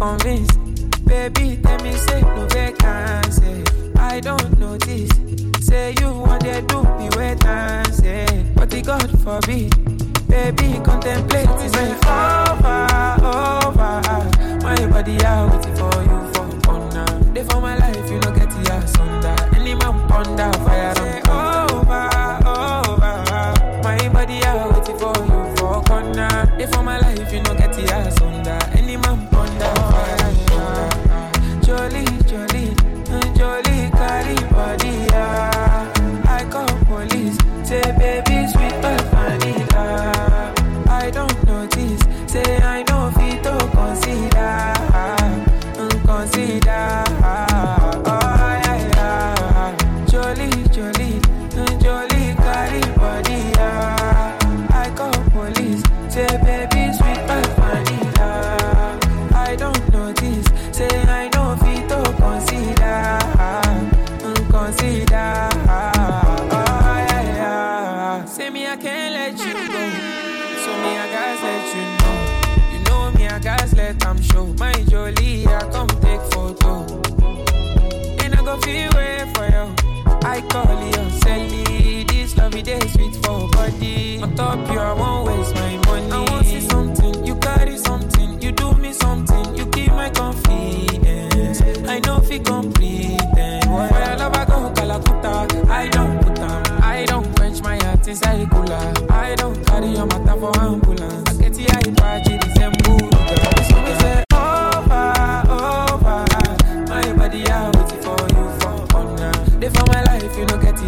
convinced. 0.00 0.58
Baby, 1.04 1.58
tell 1.62 1.78
me, 1.82 1.92
say 1.92 2.22
no 2.22 2.46
vacancy. 2.48 3.44
Eh. 3.44 3.64
I 3.98 4.18
don't 4.20 4.58
notice. 4.58 5.10
Say 5.60 5.94
you 6.00 6.10
want 6.12 6.42
to 6.44 6.62
do 6.62 6.82
me 6.98 7.08
wait 7.16 7.44
and 7.44 7.94
say, 7.94 8.24
eh. 8.24 8.44
but 8.54 8.70
the 8.70 8.80
God 8.80 9.10
forbid. 9.22 9.70
Baby, 10.26 10.80
contemplate 10.82 11.52
this. 11.58 11.74
over, 11.76 12.86
over. 13.68 14.00
My 14.64 14.86
body 14.90 15.22
out. 15.22 15.69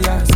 party. 0.00 0.31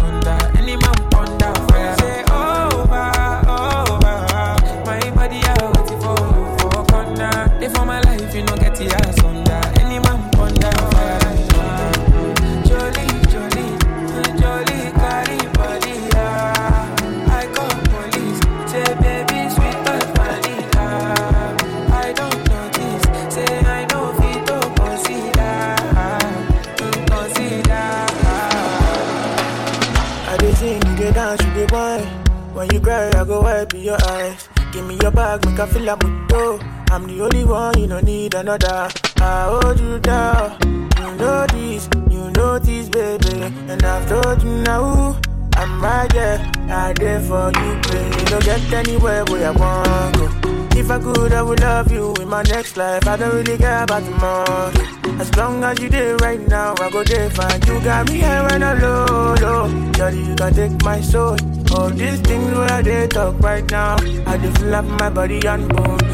next 52.66 52.76
life, 52.76 53.06
I 53.06 53.16
don't 53.16 53.34
really 53.34 53.58
care 53.58 53.82
about 53.84 54.02
tomorrow. 54.04 54.72
As 55.20 55.34
long 55.36 55.62
as 55.62 55.78
you 55.80 55.88
there 55.88 56.16
right 56.16 56.40
now, 56.48 56.74
I 56.78 56.90
go 56.90 57.04
there 57.04 57.30
fine. 57.30 57.60
You 57.66 57.80
got 57.80 58.08
me 58.08 58.18
here 58.18 58.42
when 58.50 58.62
I 58.62 58.72
low, 58.80 59.34
low. 59.40 59.92
Daddy, 59.92 60.18
you 60.18 60.34
can 60.34 60.52
take 60.54 60.82
my 60.82 61.00
soul. 61.00 61.36
All 61.72 61.90
these 61.90 62.20
things 62.20 62.50
where 62.56 62.82
they 62.82 63.06
talk 63.08 63.38
right 63.40 63.68
now, 63.70 63.96
I 64.26 64.38
just 64.38 64.60
love 64.62 64.88
my 64.98 65.10
body 65.10 65.46
and 65.46 65.68
bone. 65.68 66.05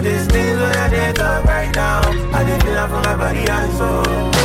all 0.00 0.04
these 0.04 0.26
things 0.28 0.58
when 0.58 0.76
I 0.76 0.88
did 0.88 1.18
up 1.18 1.44
right 1.44 1.74
now. 1.74 2.00
I 2.32 2.42
did 2.44 2.62
feel 2.62 2.88
from 2.88 3.02
my 3.02 3.16
body 3.16 3.46
and 3.48 3.72
soul. 3.74 4.39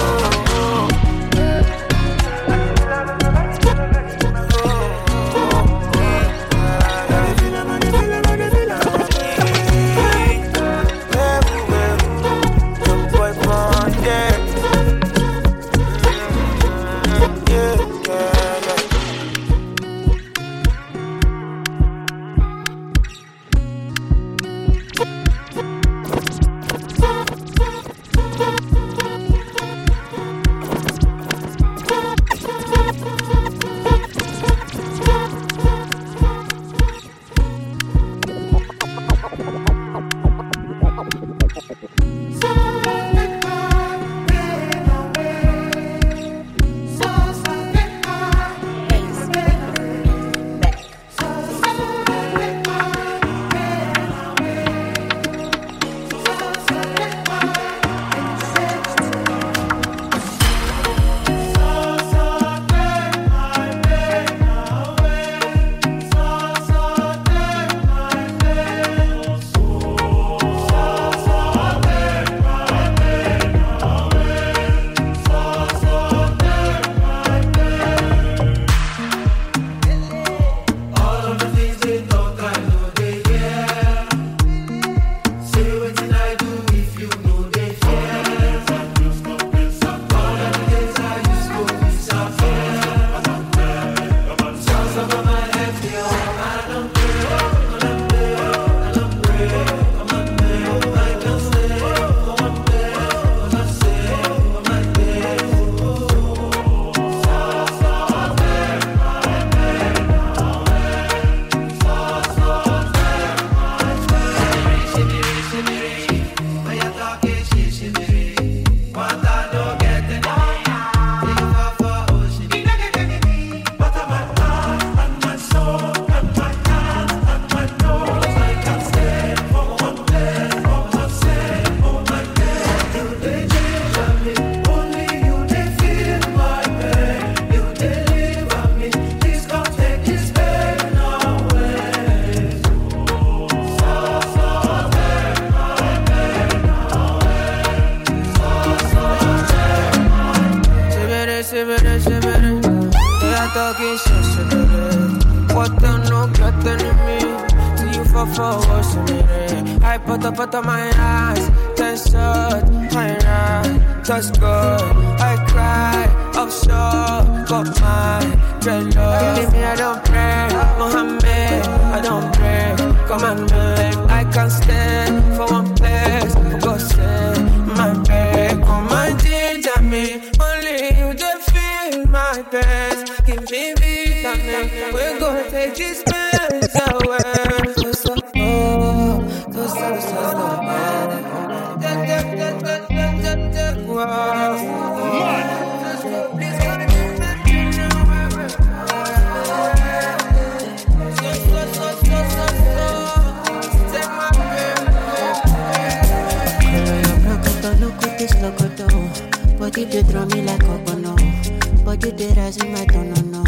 No, 213.10 213.22
no. 213.32 213.44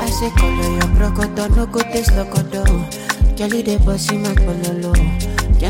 I 0.00 0.06
say 0.10 0.30
color 0.30 0.70
your 0.78 0.90
crocodile, 0.96 1.50
no 1.50 1.66
go 1.66 1.80
taste 1.80 2.12
locodo. 2.12 2.64
Jelly 3.36 3.62
they 3.62 3.76
bossy 3.78 4.16
my 4.18 4.34
pololo. 4.34 4.92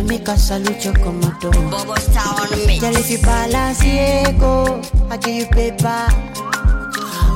Me 0.08 0.24
salute 0.36 0.84
your 0.84 0.94
comodo. 0.94 1.50
Oh. 1.54 1.70
Bobo 1.70 1.94
Star 1.96 2.40
on. 2.40 2.48
Jelly 2.48 3.00
if 3.00 3.10
you 3.10 3.18
balance 3.18 3.84
ego, 3.84 4.80
I 5.10 5.16
give 5.18 5.34
you 5.34 5.46
paper. 5.46 6.06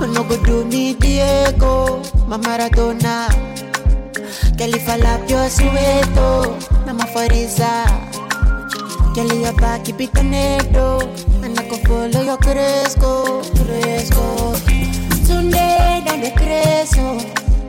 Oh, 0.01 0.11
no 0.15 0.25
go 0.25 0.43
do 0.45 0.65
me 0.65 0.95
Diego, 0.95 2.03
my 2.27 2.39
Maradona. 2.39 3.29
If 4.65 4.89
I 4.89 4.97
lap 4.97 5.29
your 5.29 5.49
sueto, 5.51 6.57
na 6.87 6.93
my 6.93 7.05
foriza. 7.07 7.85
Girl, 9.15 9.33
your 9.35 9.53
back, 9.55 9.85
keep 9.85 10.01
it 10.01 10.15
tornado. 10.15 11.01
Follow 11.93 12.23
your 12.23 12.39
cresco, 12.39 13.43
cresco. 13.53 14.55
Sunday, 15.29 16.03
down 16.07 16.21
the 16.23 16.33
cresco. 16.35 17.19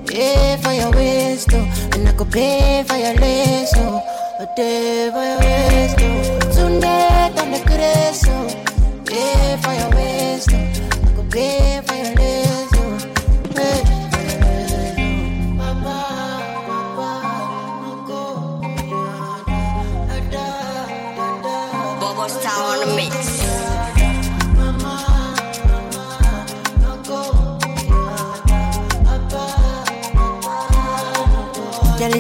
Yeah, 0.10 0.56
for 0.64 0.72
your 0.72 0.92
waist. 0.92 1.52
And 1.52 2.08
I 2.08 2.14
could 2.14 2.32
pay 2.32 2.86
for 2.88 2.96
your 2.96 3.16
oh. 3.20 4.02
A 4.40 4.48
day 4.56 5.12
for 5.12 5.24
your 5.30 5.40
waist. 5.44 6.56
Sunday, 6.56 7.34
down 7.36 7.52
the 7.52 7.60
cresco. 7.68 8.48
Yeah, 9.12 9.58
for 9.58 9.74
your 9.74 9.92
waist. 9.92 10.54
I 10.54 11.16
could 11.18 11.30
pay 11.30 11.82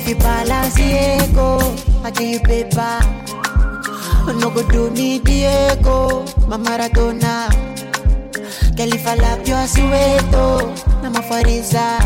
if 0.03 0.09
you 0.09 0.15
balance 0.15 0.77
ego, 0.79 1.57
I 2.03 2.11
give 2.11 2.29
you 2.29 2.39
paper. 2.39 2.99
No 4.39 4.49
go 4.49 4.67
do 4.67 4.89
me 4.91 5.19
Diego, 5.19 6.25
my 6.47 6.57
Maradona. 6.57 7.47
If 8.77 9.07
I 9.07 9.15
lap 9.15 9.47
your 9.47 9.65
sueto, 9.65 10.67
na 11.01 11.09
my 11.09 11.21
foriza. 11.21 11.99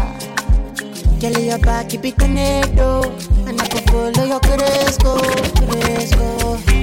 Girl, 1.20 1.41
your 1.41 1.58
back, 1.60 1.89
keep 1.89 2.06
it 2.06 2.18
tornado. 2.20 3.02
And 3.48 3.60
I 3.60 3.68
can 3.68 3.84
follow 3.88 4.26
your 4.26 4.39
cresco, 4.41 5.18
cresco. 5.66 6.76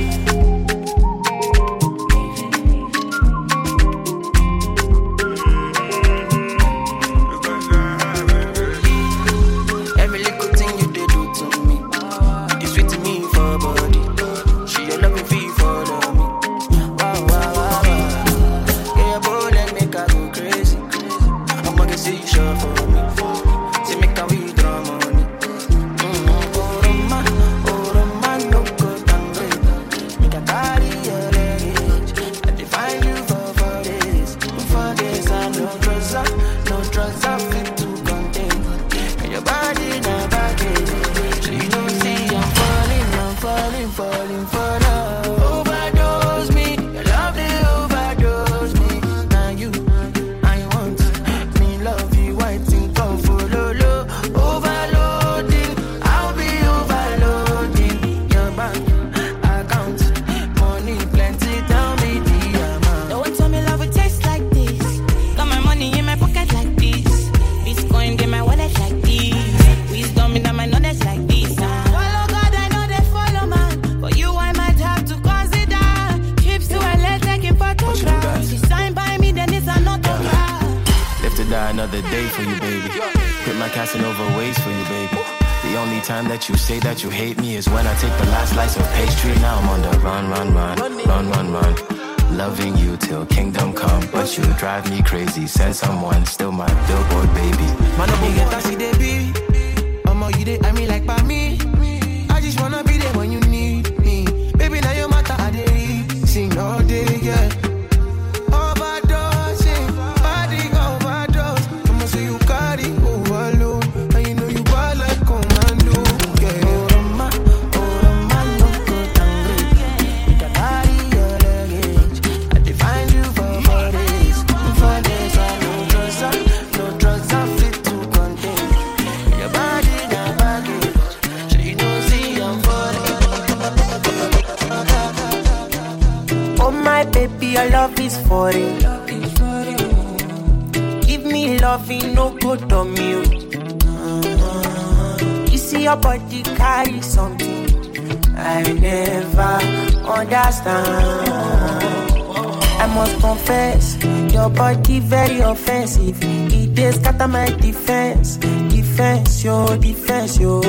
Must 153.04 153.20
confess, 153.20 154.02
your 154.32 154.48
body 154.48 155.00
very 155.00 155.40
offensive. 155.40 156.16
It 156.22 156.78
is 156.78 156.94
scatter 156.96 157.28
my 157.28 157.46
defense, 157.60 158.36
defense, 158.72 159.44
yo, 159.44 159.76
defense, 159.76 160.38
yo. 160.38 160.62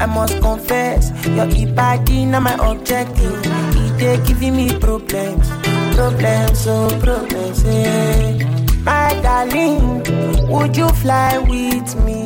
I 0.00 0.06
must 0.06 0.40
confess, 0.40 1.10
your 1.26 1.46
body 1.74 2.24
not 2.24 2.42
my 2.42 2.54
objective. 2.70 3.40
It 3.44 3.98
dey 3.98 4.16
giving 4.26 4.56
me 4.56 4.78
problems, 4.78 5.46
problems, 5.94 6.66
oh 6.66 6.88
problems, 7.02 7.62
eh. 7.66 8.38
My 8.82 9.12
darling, 9.22 10.02
would 10.48 10.76
you 10.76 10.88
fly 11.02 11.38
with 11.38 11.94
me 12.06 12.22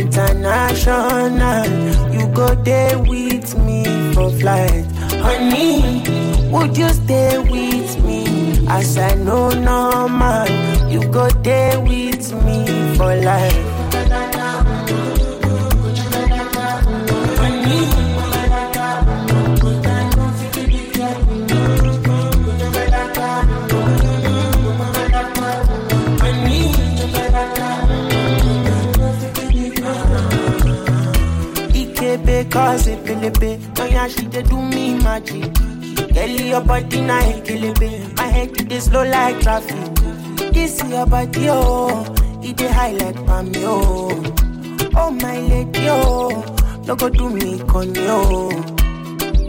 international? 0.00 1.66
You 2.14 2.26
go 2.28 2.54
there 2.62 2.96
with 2.98 3.58
me 3.58 3.84
for 4.14 4.30
flight, 4.30 4.86
honey. 5.26 6.02
Would 6.52 6.76
you 6.76 6.88
stay 6.90 7.38
with 7.38 7.50
me? 7.52 7.61
As 8.74 8.96
I 8.98 9.14
know 9.16 9.50
normal, 9.50 10.48
you 10.90 11.00
go 11.10 11.28
there 11.44 11.78
with 11.80 12.32
me 12.44 12.96
for 12.96 13.14
life. 13.16 13.68
Ikebe 31.74 32.50
cause 32.50 32.96
pelebe, 33.04 33.58
oh 33.80 33.84
yeah 33.84 34.08
she 34.08 34.24
dey 34.26 34.42
do 34.42 34.60
me 34.62 34.94
magic. 34.94 35.52
Girl, 36.14 36.28
your 36.28 36.60
body 36.60 37.00
na 37.00 37.20
ekelebe. 37.22 38.16
My 38.16 38.26
head 38.26 38.50
it 38.60 38.70
is 38.72 38.84
slow 38.84 39.04
like 39.04 39.40
traffic. 39.40 39.76
This 40.52 40.82
your 40.88 41.06
body, 41.06 41.48
oh, 41.48 42.04
it 42.42 42.56
dey 42.56 42.68
high 42.68 42.92
like 42.92 43.16
palm, 43.26 43.52
oh. 43.56 44.10
Oh 44.94 45.10
my 45.10 45.38
lady, 45.40 45.88
oh, 45.88 46.44
no 46.86 46.94
go 46.96 47.08
do 47.08 47.30
me 47.30 47.58
con 47.66 47.94
yo. 47.94 48.04
Oh. 48.24 48.50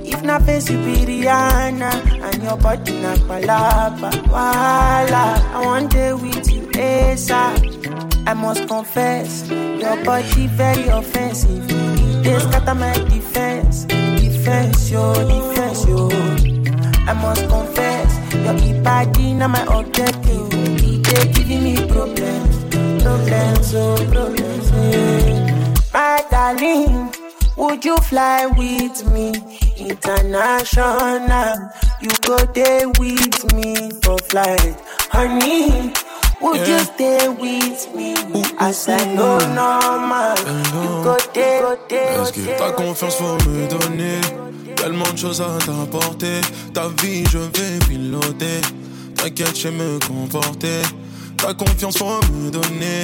If 0.06 0.22
na 0.24 0.40
face 0.40 0.70
you 0.70 0.78
be 0.78 1.06
Rihanna 1.06 1.92
and 2.32 2.44
your 2.44 2.58
body 2.58 2.94
na 3.02 3.16
palapa, 3.28 4.10
wala. 4.32 5.24
I 5.54 5.66
want 5.66 5.92
day 5.92 6.14
with 6.14 6.50
you, 6.52 6.62
ASAP. 6.68 8.24
I 8.26 8.34
must 8.34 8.68
confess, 8.70 9.50
your 9.50 10.02
body 10.06 10.48
very 10.48 10.88
offensive. 10.88 11.66
It 11.70 12.24
dey 12.24 12.40
scatter 12.40 12.74
my 12.76 12.94
defense, 13.10 13.84
defense, 13.84 14.90
yo, 14.90 15.14
defense, 15.28 15.86
yo. 15.88 16.53
I 17.06 17.14
must 17.14 17.48
confess, 17.50 18.12
your 18.34 18.84
body 18.84 19.34
na 19.34 19.48
my 19.48 19.64
objective. 19.68 20.50
Dey 21.04 21.32
giving 21.34 21.64
me 21.64 21.76
problems, 21.88 22.56
problems, 23.04 23.74
oh, 23.76 23.98
problems. 24.12 24.72
My 25.94 26.24
darling, 26.32 27.14
would 27.58 27.84
you 27.86 27.98
fly 27.98 28.46
with 28.48 29.12
me 29.12 29.34
international? 29.78 31.70
You 32.02 32.10
go 32.22 32.38
there 32.54 32.88
with 33.00 33.54
me 33.54 33.92
for 34.02 34.18
flight, 34.30 34.76
honey. 35.12 35.92
Would 36.44 36.68
you 36.68 36.80
stay 36.80 37.30
with 37.30 37.96
me? 37.96 38.14
I 38.60 38.74
know 39.16 39.38
normal? 39.56 40.36
You 40.76 41.04
go 41.04 41.18
there, 41.34 41.62
go 41.62 41.78
there, 41.88 42.22
Est-ce 42.22 42.34
que 42.34 42.58
ta 42.58 42.72
confiance 42.72 43.16
faut 43.16 43.38
me 43.50 43.66
donner 43.70 44.20
Tellement 44.76 45.10
de 45.14 45.18
choses 45.18 45.40
à 45.40 45.58
t'apporter. 45.66 46.42
Ta 46.74 46.90
vie 47.02 47.24
je 47.32 47.38
vais 47.38 47.80
piloter. 47.88 48.60
T'inquiète 49.16 49.58
je 49.58 49.70
me 49.70 50.00
comporter. 50.06 50.82
Ta 51.38 51.54
confiance 51.54 51.98
faut 51.98 52.20
me 52.34 52.52
donner 52.52 53.04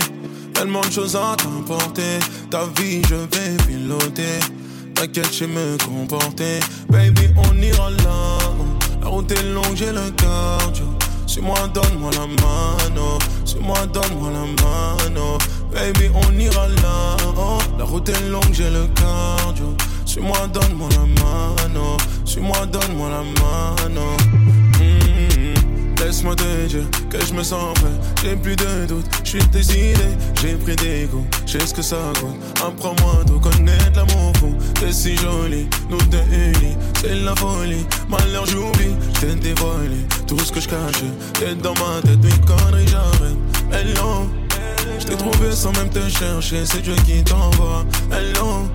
Tellement 0.53 0.81
de 0.81 0.91
choses 0.91 1.15
à 1.15 1.37
t'apporter. 1.37 2.19
Ta 2.51 2.65
vie 2.77 3.01
je 3.09 3.15
vais 3.15 3.55
piloter. 3.65 4.39
T'inquiète 4.95 5.33
je 5.33 5.45
me 5.45 5.77
comporter. 5.85 6.59
Baby 6.89 7.29
on 7.37 7.61
ira 7.61 7.89
là 7.89 8.37
La 9.01 9.07
route 9.07 9.31
est 9.31 9.43
longue 9.53 9.75
j'ai 9.75 9.93
le 9.93 10.11
cardio 10.11 10.85
Suis-moi 11.29 11.55
donne-moi 11.75 12.09
la 12.13 12.25
mano 12.25 13.19
Suis-moi 13.45 13.77
donne-moi 13.93 14.31
la 14.31 14.63
mano 14.63 15.37
Baby 15.71 16.09
on 16.15 16.39
ira 16.39 16.67
là 16.81 17.17
oh. 17.37 17.59
La 17.77 17.85
route 17.85 18.09
est 18.09 18.29
longue 18.29 18.51
j'ai 18.51 18.71
le 18.71 18.87
cardio 18.95 19.75
Suis-moi 20.07 20.47
donne-moi 20.51 20.89
la 20.89 21.23
mano 21.23 21.97
Suis-moi 22.25 22.65
donne-moi 22.65 23.09
la 23.09 23.21
mano. 23.21 24.48
Laisse-moi 25.99 26.33
te 26.35 26.67
dire 26.67 26.85
que 27.09 27.23
je 27.25 27.33
me 27.33 27.43
sens 27.43 27.73
prêt. 27.75 27.89
J'ai 28.23 28.35
plus 28.35 28.55
de 28.55 28.85
doute, 28.87 29.05
je 29.23 29.29
suis 29.29 29.47
décidé. 29.47 29.95
J'ai 30.41 30.53
pris 30.53 30.75
des 30.77 31.07
goûts, 31.11 31.27
je 31.45 31.57
sais 31.57 31.67
ce 31.67 31.73
que 31.73 31.81
ça 31.81 31.97
coûte. 32.19 32.37
Apprends-moi 32.65 33.23
de 33.25 33.33
connaître 33.33 33.91
l'amour 33.95 34.31
fou. 34.39 34.55
T'es 34.75 34.93
si 34.93 35.17
jolie, 35.17 35.67
nous 35.89 36.01
deux 36.03 36.23
unis. 36.31 36.77
C'est 37.01 37.15
la 37.15 37.35
folie, 37.35 37.85
malheur 38.07 38.45
j'oublie. 38.45 38.95
T'es 39.19 39.35
dévoilé, 39.35 39.97
tout 40.25 40.39
ce 40.39 40.51
que 40.51 40.61
je 40.61 40.69
cache. 40.69 41.03
T'es 41.33 41.55
dans 41.55 41.73
ma 41.73 42.01
tête, 42.01 42.19
une 42.23 42.45
connerie 42.45 42.87
j'arrête. 42.87 43.37
Hello, 43.71 44.29
je 44.99 45.05
t'ai 45.05 45.15
trouvé 45.15 45.51
sans 45.51 45.73
même 45.73 45.89
te 45.89 46.07
chercher. 46.07 46.65
C'est 46.65 46.81
Dieu 46.81 46.95
qui 47.05 47.23
t'envoie. 47.23 47.85
Hello, 48.11 48.69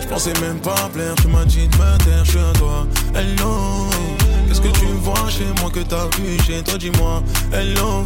je 0.00 0.06
pensais 0.06 0.32
même 0.40 0.60
pas 0.60 0.88
plaire. 0.92 1.14
Tu 1.20 1.26
m'as 1.26 1.44
dit 1.44 1.66
de 1.66 1.76
me 1.76 1.98
taire, 2.04 2.24
je 2.24 2.30
suis 2.30 2.38
à 2.38 2.52
toi. 2.52 2.86
Hello 3.14 3.88
Qu'est-ce 4.52 4.60
que 4.60 4.80
tu 4.80 4.86
vois 5.00 5.30
chez 5.30 5.46
moi 5.62 5.70
que 5.70 5.80
t'as 5.80 6.04
vu 6.18 6.38
chez 6.46 6.62
toi, 6.62 6.76
dis-moi. 6.76 7.22
Hello, 7.54 8.04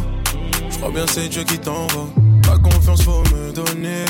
je 0.69 0.77
crois 0.77 0.91
bien 0.91 1.05
c'est 1.05 1.27
Dieu 1.27 1.43
qui 1.43 1.59
t'envoie. 1.59 2.07
Ta 2.41 2.57
confiance 2.57 3.01
faut 3.03 3.21
me 3.35 3.51
donner. 3.51 4.05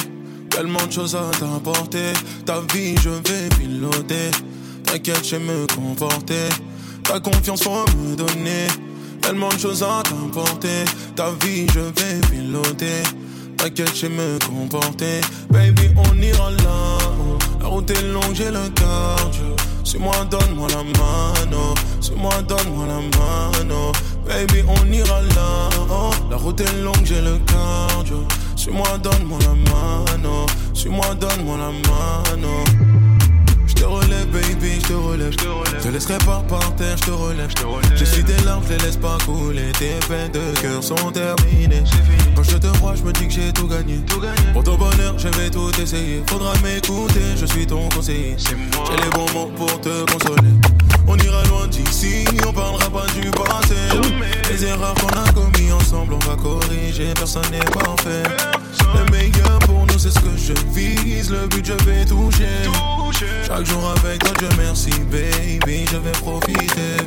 Tellement 0.48 0.86
de 0.86 0.92
choses 0.92 1.16
à 1.16 1.32
t'apporter. 1.40 2.14
Ta 2.46 2.60
vie 2.72 2.96
je 3.02 3.10
vais 3.10 3.50
piloter. 3.58 4.30
T'inquiète, 4.84 5.28
je 5.28 5.38
me 5.38 5.66
comporter. 5.76 6.50
Ta 7.04 7.20
confiance 7.20 7.64
faut 7.64 7.84
me 7.98 8.16
donner. 8.16 8.68
Tellement 9.20 9.50
de 9.50 9.58
choses 9.58 9.82
à 9.82 10.04
t'apporter. 10.04 10.86
Ta 11.16 11.32
vie 11.44 11.66
je 11.74 11.80
vais 11.80 12.22
piloter. 12.30 13.02
T'inquiète, 13.58 13.96
je 13.96 14.08
me 14.08 14.38
comporter. 14.46 15.22
Baby, 15.50 15.90
on 15.98 16.22
ira 16.22 16.52
là. 16.52 16.98
La 17.60 17.68
route 17.68 17.90
est 17.90 18.04
longue, 18.04 18.34
j'ai 18.34 18.52
le 18.52 18.70
cardio. 18.70 19.56
Suis-moi, 19.84 20.14
donne-moi 20.30 20.68
la 20.70 20.84
mano. 20.84 21.74
Suis-moi, 22.00 22.42
donne-moi 22.48 22.86
la 22.86 23.02
mano. 23.18 23.92
Baby, 24.26 24.64
on 24.68 24.92
ira 24.92 25.22
là. 25.22 25.70
La 26.30 26.38
route 26.38 26.62
est 26.62 26.82
longue, 26.84 27.04
j'ai 27.04 27.22
le 27.22 27.40
cardio. 27.40 28.26
Suis-moi, 28.56 28.98
donne-moi 29.02 29.40
la 29.42 29.56
mano. 29.72 30.46
Suis-moi, 30.74 31.16
donne-moi 31.16 31.58
la 31.58 31.72
mano. 31.72 32.64
Je 33.78 33.84
te 33.84 33.86
relève, 33.86 34.26
baby, 34.32 34.80
je 34.82 34.88
te 34.88 34.94
relève. 34.94 35.32
Je 35.78 35.84
te 35.84 35.88
laisserai 35.90 36.18
pas 36.26 36.44
par 36.50 36.76
terre, 36.76 36.98
je 36.98 37.04
te 37.04 37.12
relève. 37.12 37.50
Je 37.96 38.06
suis 38.06 38.24
des 38.24 38.36
larmes, 38.44 38.64
je 38.68 38.74
les 38.74 38.84
laisse 38.84 38.98
pas 38.98 39.20
couler. 39.24 39.72
Tes 39.78 40.00
peines 40.08 40.32
de 40.32 40.60
cœur 40.60 40.84
sont 40.84 41.12
terminées. 41.12 41.84
Quand 42.36 42.42
je 42.42 42.58
te 42.58 42.68
vois, 42.80 42.96
je 42.96 43.04
me 43.04 43.14
dis 43.14 43.28
que 43.28 43.34
j'ai 43.34 43.54
tout 43.54 43.68
gagné. 43.68 44.00
Pour 44.54 44.64
ton 44.64 44.78
bonheur, 44.78 45.14
je 45.20 45.28
vais 45.28 45.52
tout 45.52 45.70
essayer. 45.80 46.24
Faudra 46.28 46.54
m'écouter, 46.64 47.22
je 47.40 47.46
suis 47.46 47.68
ton 47.68 47.88
conseiller. 47.90 48.36
J'ai 48.40 49.04
les 49.04 49.10
bons 49.12 49.32
mots 49.34 49.52
pour 49.56 49.80
te 49.80 50.12
consoler. 50.12 50.54
On 51.08 51.16
ira 51.18 51.44
loin 51.46 51.68
d'ici, 51.68 52.26
on 52.48 52.52
parlera 52.52 52.90
pas 52.90 53.06
du 53.14 53.30
passé. 53.30 53.76
Les 54.50 54.66
erreurs 54.66 54.96
qu'on 54.96 55.10
a 55.10 55.32
commis 55.34 55.72
ensemble, 55.72 56.16
on 56.16 56.30
va 56.30 56.36
corriger. 56.36 57.14
Personne 57.14 57.50
n'est 57.52 57.60
parfait. 57.60 58.24
Le 58.96 59.12
meilleur 59.12 59.60
pour 59.60 59.86
nous, 59.86 60.00
c'est 60.00 60.10
ce 60.10 60.20
que 60.20 60.36
je 60.36 60.54
vise. 60.74 61.30
Le 61.30 61.46
but, 61.48 61.64
je 61.64 61.86
vais 61.86 62.06
toucher. 62.06 62.97
Chaque 63.20 63.66
jour 63.66 63.94
avec 64.04 64.20
toi, 64.20 64.32
Dieu 64.38 64.50
merci, 64.60 64.92
baby, 65.12 65.86
je 65.92 65.98
vais 65.98 66.12
profiter. 66.12 66.98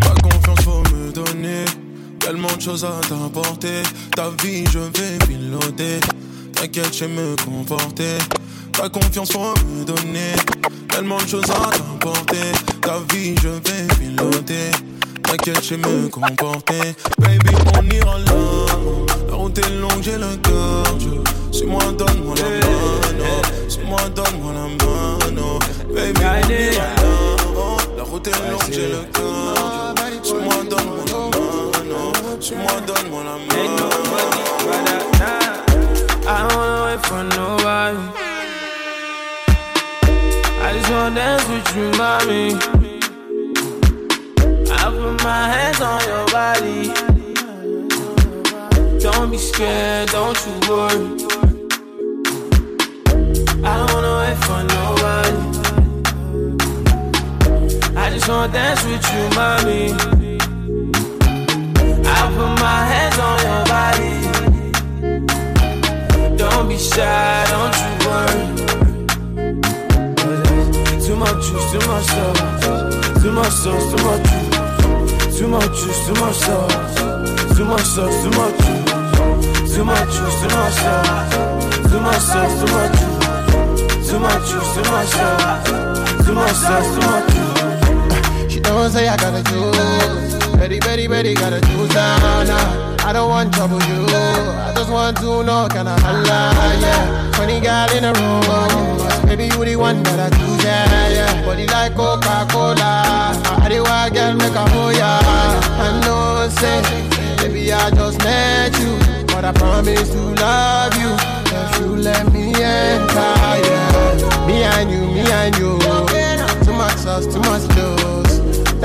Ta 0.00 0.10
confiance, 0.20 0.60
faut 0.62 0.82
me 0.94 1.10
donner. 1.10 1.64
Tellement 2.18 2.54
de 2.54 2.60
choses 2.60 2.84
à 2.84 3.00
t'apporter. 3.08 3.82
Ta 4.14 4.30
vie, 4.42 4.64
je 4.72 4.78
vais 4.78 5.16
piloter. 5.26 6.00
T'inquiète, 6.52 6.94
je 6.94 7.06
me 7.06 7.34
comporter. 7.44 8.18
Ta 8.72 8.88
confiance, 8.88 9.32
faut 9.32 9.54
me 9.66 9.84
donner. 9.84 10.34
Tellement 10.88 11.18
de 11.18 11.26
choses 11.26 11.50
à 11.50 11.70
t'apporter. 11.70 12.52
Ta 12.82 12.98
vie, 13.14 13.34
je 13.42 13.48
vais 13.48 13.86
piloter. 13.98 14.70
T'inquiète, 15.22 15.64
je 15.64 15.76
me 15.76 16.08
comporter. 16.08 16.94
Baby, 17.18 17.54
on 17.74 17.88
ira 17.88 18.18
là. 18.18 18.34
La 19.28 19.34
route 19.34 19.58
est 19.58 19.80
longue, 19.80 20.02
j'ai 20.02 20.18
le 20.18 20.36
cardio. 20.36 21.24
Suis-moi, 21.52 21.82
donne-moi 21.96 22.34
la 22.36 22.50
mano. 22.50 23.42
Suis-moi, 23.68 24.00
donne-moi 24.14 24.52
la 24.52 24.60
mano. 24.60 24.85
Baby. 25.96 26.20
Oh, 27.56 27.78
La 27.96 28.02
route 28.02 28.28
est 28.28 28.50
longue, 28.50 28.70
j'ai 28.70 28.88
le 28.88 28.98
cardio. 29.14 29.94
Suis-moi, 30.22 30.54
donne-moi 30.68 31.04
la 31.06 31.14
mano. 31.16 32.12
Suis-moi, 32.38 32.80
donne-moi 32.86 33.22
la 33.24 33.36
mano. 33.38 33.88
I 36.28 36.30
don't 36.42 36.54
wanna 36.54 36.84
wait 36.84 37.00
for 37.06 37.22
nobody. 37.24 37.98
I 40.60 40.72
just 40.74 40.90
wanna 40.90 41.14
dance 41.14 41.46
with 41.48 41.76
you, 41.76 41.86
mommy. 41.96 42.44
I 44.70 44.84
put 44.90 45.16
my 45.24 45.42
hands 45.48 45.80
on 45.80 46.00
your 46.10 46.26
body. 46.36 46.92
Don't 49.00 49.30
be 49.30 49.38
scared, 49.38 50.10
don't 50.10 50.36
you 50.44 50.54
worry. 50.68 51.06
I 53.64 53.72
don't 53.78 53.90
wanna 53.94 54.14
wait 54.20 54.38
for 54.44 54.62
nobody. 54.62 55.55
Just 58.26 58.52
dance 58.52 58.82
with 58.84 59.06
you, 59.14 59.22
mommy. 59.36 59.94
I 62.04 62.26
put 62.34 62.52
my 62.58 62.78
hands 62.90 63.18
on 63.22 63.38
your 63.46 63.62
body. 63.70 64.14
Don't 66.36 66.66
be 66.68 66.76
shy, 66.76 67.46
don't 67.52 67.76
you 67.82 67.90
worry. 68.02 68.44
Too 71.06 71.14
much 71.14 71.38
juice, 71.46 71.66
too 71.70 71.78
much 71.86 72.06
sauce. 72.06 72.42
Too 73.22 73.30
much 73.30 73.52
sauce, 73.62 73.86
too 73.92 74.00
much 74.02 74.22
juice. 74.26 75.38
Too 75.38 75.46
much 75.46 75.70
juice, 75.78 76.00
too 76.06 76.14
much 76.20 76.34
sauce. 76.34 76.94
Too 77.56 77.64
much 77.64 77.86
sauce, 77.86 78.16
too 78.24 78.30
much 78.30 78.56
juice. 78.58 79.72
Too 79.72 79.84
much 79.84 80.10
juice, 80.10 80.36
too 80.40 80.48
much 80.48 80.74
sauce. 80.74 81.30
Too 81.90 82.00
much 82.00 82.18
sauce, 82.18 82.54
too 82.58 82.66
much 82.74 82.90
juice. 82.98 84.10
Too 84.10 84.18
much 84.18 84.42
juice, 84.50 84.70
too 84.74 84.82
much 84.90 85.10
sauce. 85.14 86.26
Too 86.26 86.34
much 86.34 86.56
sauce, 86.56 86.90
too 86.92 87.00
much 87.06 87.26
juice. 87.32 87.55
Don't 88.76 88.90
say 88.90 89.08
I 89.08 89.16
gotta 89.16 89.42
choose. 89.50 90.34
Very, 90.60 90.78
very, 90.80 91.06
very 91.06 91.32
gotta 91.32 91.62
choose 91.62 91.88
now, 91.94 92.42
now. 92.42 92.96
I 93.08 93.12
don't 93.14 93.30
want 93.30 93.54
trouble 93.54 93.80
you. 93.84 94.04
I 94.04 94.70
just 94.76 94.90
want 94.90 95.16
to 95.16 95.42
know 95.42 95.66
can 95.70 95.88
I 95.88 95.98
holla, 95.98 96.52
yeah. 96.84 97.32
Funny 97.32 97.58
girl 97.58 97.88
in 97.96 98.04
a 98.04 98.12
room. 98.12 99.26
Maybe 99.26 99.44
you 99.44 99.64
the 99.64 99.76
one 99.76 100.02
that 100.02 100.20
I 100.20 100.28
choose, 100.36 100.62
yeah, 100.62 101.08
yeah. 101.08 101.46
Body 101.46 101.66
like 101.66 101.96
Coca-Cola. 101.96 103.32
I 103.64 103.66
do 103.70 103.82
I 103.82 104.10
get 104.10 104.36
make 104.36 104.52
a 104.52 104.68
hoya. 104.68 105.20
I 105.80 105.88
know 106.04 106.46
say, 106.60 106.84
baby 107.40 107.72
I 107.72 107.90
just 107.92 108.18
met 108.18 108.78
you, 108.78 108.92
but 109.32 109.46
I 109.46 109.52
promise 109.52 110.10
to 110.10 110.20
love 110.36 110.94
you. 111.00 111.16
If 111.48 111.80
you 111.80 111.96
let 111.96 112.30
me 112.30 112.52
enter, 112.52 113.36
yeah. 113.72 114.46
Me 114.46 114.64
and 114.64 114.90
you, 114.90 115.00
me 115.00 115.32
and 115.32 115.56
you. 115.56 115.78
Too 116.62 116.72
much 116.74 116.98
sauce, 116.98 117.24
too 117.24 117.40
much 117.40 117.66
juice. 117.74 117.95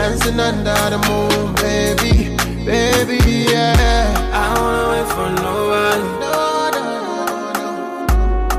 Dancing 0.02 0.40
under 0.40 0.90
the 0.90 0.98
moon, 1.08 1.54
baby, 1.62 2.36
baby, 2.66 3.20
yeah. 3.52 4.10
I 4.34 4.50
wanna 4.58 4.86
wait 4.94 5.08
for 5.14 5.30
nobody. 5.46 6.08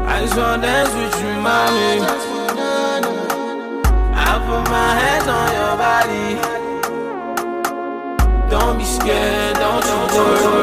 I 0.06 0.08
just 0.20 0.36
wanna 0.36 0.62
dance 0.62 0.94
with 0.94 1.16
you, 1.20 1.32
mommy. 1.42 1.98
I 4.14 4.32
put 4.46 4.62
my 4.70 4.90
hands 5.00 5.28
on 5.38 5.48
your 5.58 5.74
body. 5.82 6.26
Don't 8.48 8.78
be 8.78 8.84
scared, 8.84 9.56
don't 9.56 9.84
you 9.84 9.98
worry. 10.14 10.61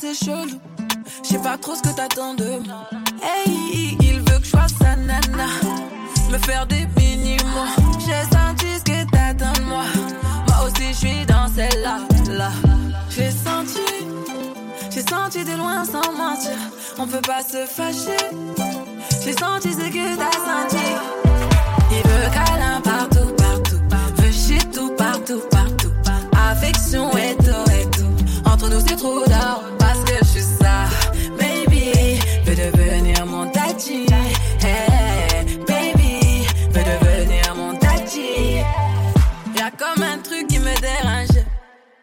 C'est 0.00 0.14
chelou. 0.14 0.60
Je 1.22 1.28
sais 1.28 1.38
pas 1.38 1.56
trop 1.56 1.74
ce 1.74 1.82
que 1.82 1.94
t'attends 1.94 2.34
de 2.34 2.58
moi. 2.66 2.88
Hey, 3.22 3.96
il 4.00 4.20
veut 4.20 4.38
que 4.38 4.44
je 4.44 4.50
sois 4.50 4.66
sa 4.68 4.96
nana. 4.96 5.48
Me 6.30 6.38
faire 6.38 6.66
des 6.66 6.86
mini-mois. 6.96 7.68
J'ai 7.98 8.36
senti 8.36 8.66
ce 8.78 8.84
que 8.84 9.10
t'attends 9.10 9.52
de 9.60 9.64
moi. 9.66 9.84
Moi 10.46 10.66
aussi, 10.66 10.88
je 10.92 10.96
suis 10.96 11.26
dans 11.26 11.48
celle-là. 11.48 11.98
Là. 12.30 12.50
J'ai 13.10 13.30
senti, 13.30 13.80
j'ai 14.90 15.02
senti 15.02 15.44
de 15.44 15.56
loin 15.56 15.84
sans 15.84 16.12
mentir. 16.12 16.58
On 16.98 17.06
peut 17.06 17.22
pas 17.22 17.42
se 17.42 17.64
fâcher. 17.64 18.28
J'ai 19.24 19.32
senti 19.32 19.72
ce 19.72 19.88
que 19.88 20.16
t'as 20.16 20.32
senti. 20.32 20.84
Il 21.90 22.08
veut 22.08 22.30
câlin 22.32 22.80
partout, 22.82 23.34
partout. 23.36 23.80
Veut 24.16 24.32
shit 24.32 24.70
tout, 24.72 24.92
partout, 24.96 25.40
partout. 25.50 25.92
Affection 26.50 27.10
et 27.16 27.34
tout, 27.36 27.70
et 27.72 27.90
tout. 27.90 28.50
Entre 28.50 28.68
nous, 28.68 28.80
c'est 28.86 28.96
trop 28.96 29.24
d'or 29.26 29.77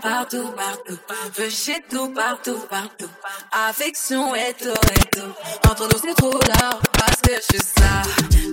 partout, 0.00 0.50
partout. 0.56 0.98
Veut 1.36 1.50
shit 1.50 1.84
tout, 1.90 2.08
partout, 2.10 2.58
partout. 2.68 3.10
Affection 3.52 4.34
et 4.34 4.54
tout, 4.58 4.68
et 4.68 5.06
tout. 5.10 5.68
Entre 5.70 5.84
nous, 5.84 6.00
c'est 6.02 6.14
trop 6.14 6.32
d'or 6.32 6.80
parce 6.92 7.20
que 7.22 7.34
je 7.34 7.56
suis 7.56 7.64
ça. 7.78 8.02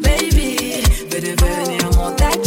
Baby, 0.01 0.81
veut 1.11 1.21
devenir 1.21 1.89
mon 1.97 2.11
tati. 2.15 2.46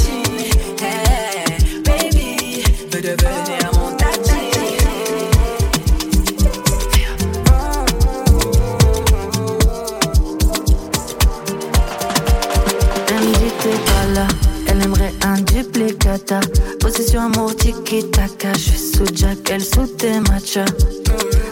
Duplicata. 15.81 16.41
Possession 16.81 17.21
amour 17.23 17.55
tiki 17.57 18.03
taka, 18.11 18.53
je 18.53 18.59
suis 18.59 18.79
sous 18.79 19.07
Jack, 19.15 19.51
elle 19.51 19.65
sous 19.65 19.87
tes 19.87 20.21
matchas. 20.21 20.65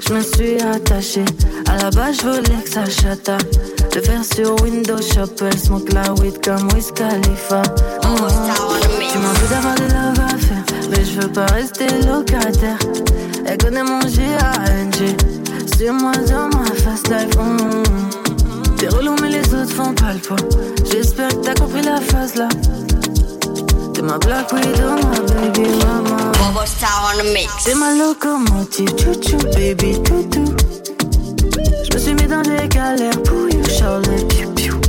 Je 0.07 0.15
me 0.15 0.21
suis 0.21 0.61
attachée, 0.63 1.25
à 1.67 1.77
la 1.77 1.91
base 1.91 2.19
je 2.21 2.29
voulais 2.29 2.63
que 2.63 2.71
ça 2.71 2.85
chata. 2.85 3.39
Le 3.95 4.01
faire 4.01 4.25
sur 4.25 4.61
Windows 4.63 5.01
Shop, 5.01 5.35
elle 5.41 5.59
smoke 5.59 5.93
la 5.93 6.13
weed 6.15 6.45
comme 6.45 6.69
Wiz 6.73 6.93
Khalifa. 6.93 7.63
Mm. 7.63 8.29
Tu 9.11 9.19
m'en 9.19 9.33
veux 9.33 9.49
d'avoir 9.51 9.75
des 9.75 9.89
love 9.89 10.21
à 10.21 10.37
faire, 10.39 10.65
mais 10.91 11.05
je 11.05 11.21
veux 11.21 11.33
pas 11.33 11.47
rester 11.47 11.87
locataire. 12.07 12.79
Elle 13.47 13.59
connaît 13.59 13.83
mon 13.83 14.01
G-A-N-G, 14.03 15.17
c'est 15.77 15.91
moi 15.91 16.13
dans 16.29 16.49
ma 16.49 16.65
fast 16.77 17.09
life. 17.09 17.31
T'es 18.77 18.89
relou 18.89 19.17
mais 19.21 19.31
les 19.31 19.55
autres 19.55 19.73
font 19.73 19.93
pas 19.93 20.13
le 20.13 20.21
poids 20.21 20.37
J'espère 20.93 21.31
que 21.31 21.35
t'as 21.35 21.55
compris 21.55 21.83
la 21.83 22.01
phase 22.01 22.37
là 22.37 22.49
T'es 23.99 24.05
ma 24.05 24.17
black 24.17 24.53
widow, 24.53 24.95
ma 24.95 25.19
baby 25.27 25.67
mama. 25.83 26.31
Bobo 26.39 26.65
Star 26.65 26.89
on 27.11 27.19
the 27.19 27.33
mix? 27.35 27.65
T'es 27.65 27.75
ma 27.75 27.95
locomotive, 27.95 28.97
chouchou 28.97 29.39
baby 29.55 30.01
toutou. 30.05 30.55
Je 31.83 31.93
me 31.93 31.99
suis 31.99 32.15
mis 32.15 32.29
dans 32.29 32.43
des 32.43 32.69
galères 32.69 33.21
pour 33.25 33.49
you 33.51 33.61
Charlie 33.69 34.25
piou 34.27 34.53
piou. 34.53 34.81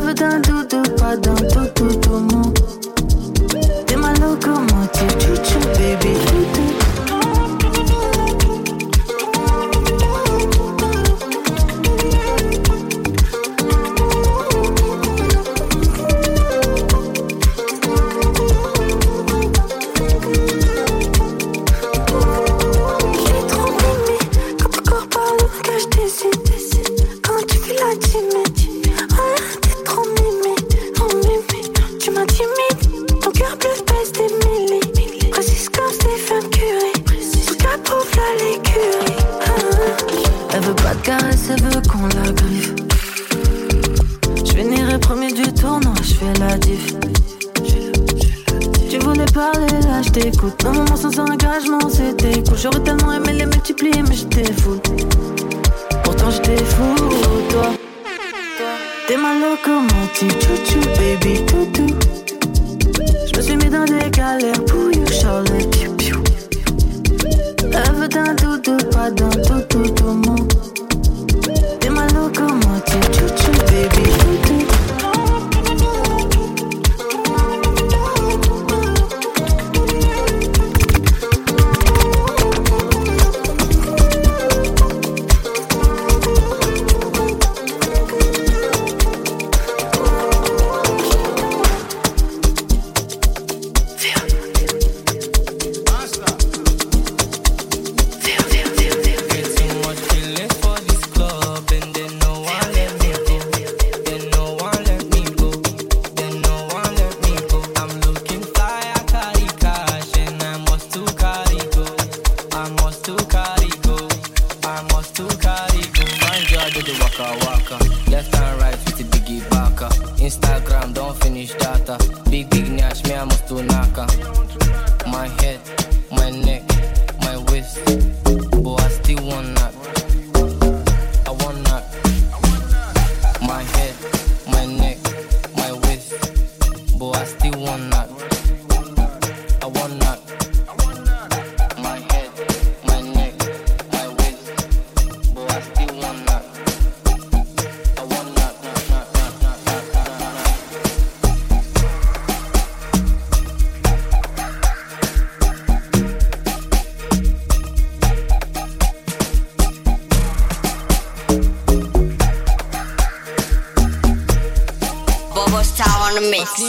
Veut 0.00 0.14
d'un 0.14 0.40
doudou, 0.40 0.82
pas 0.96 1.16
d'un 1.16 1.36
tout 1.36 1.68
tout 1.76 1.94
tout 2.00 2.18
mou 2.18 2.52
T'es 3.86 3.94
ma 3.94 4.12
locomotive, 4.14 5.16
chouchou 5.20 5.60
baby 5.78 6.18
toutou 6.26 6.85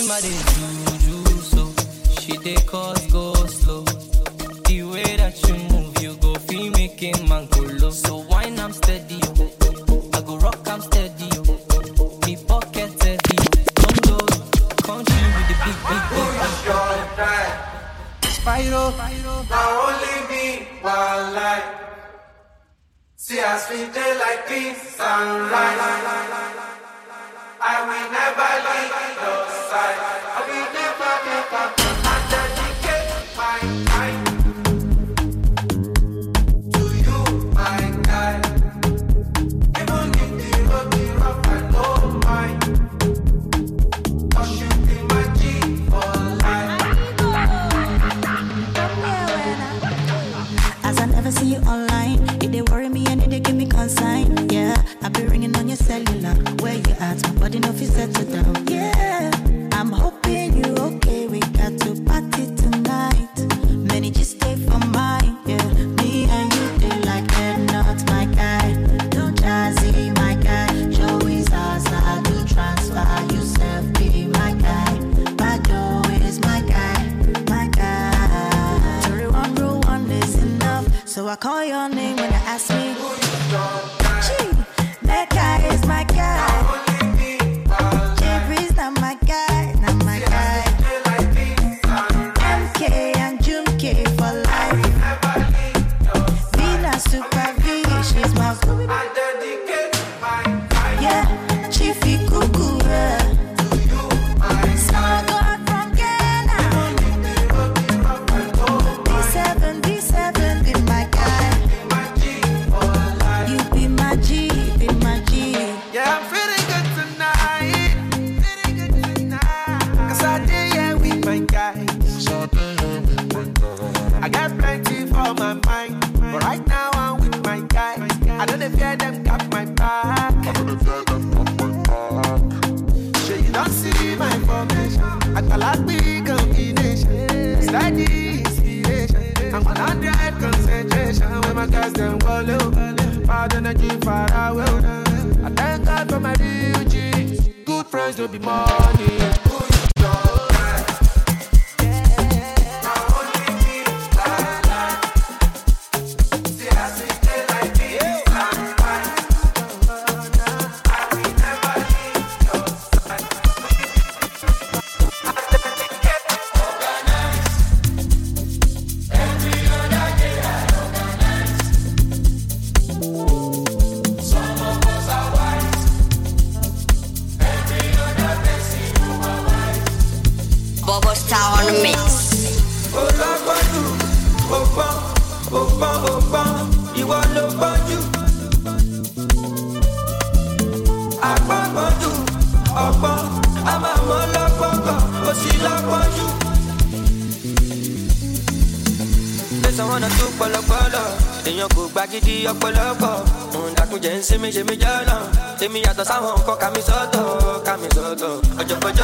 somebody. 0.08 0.57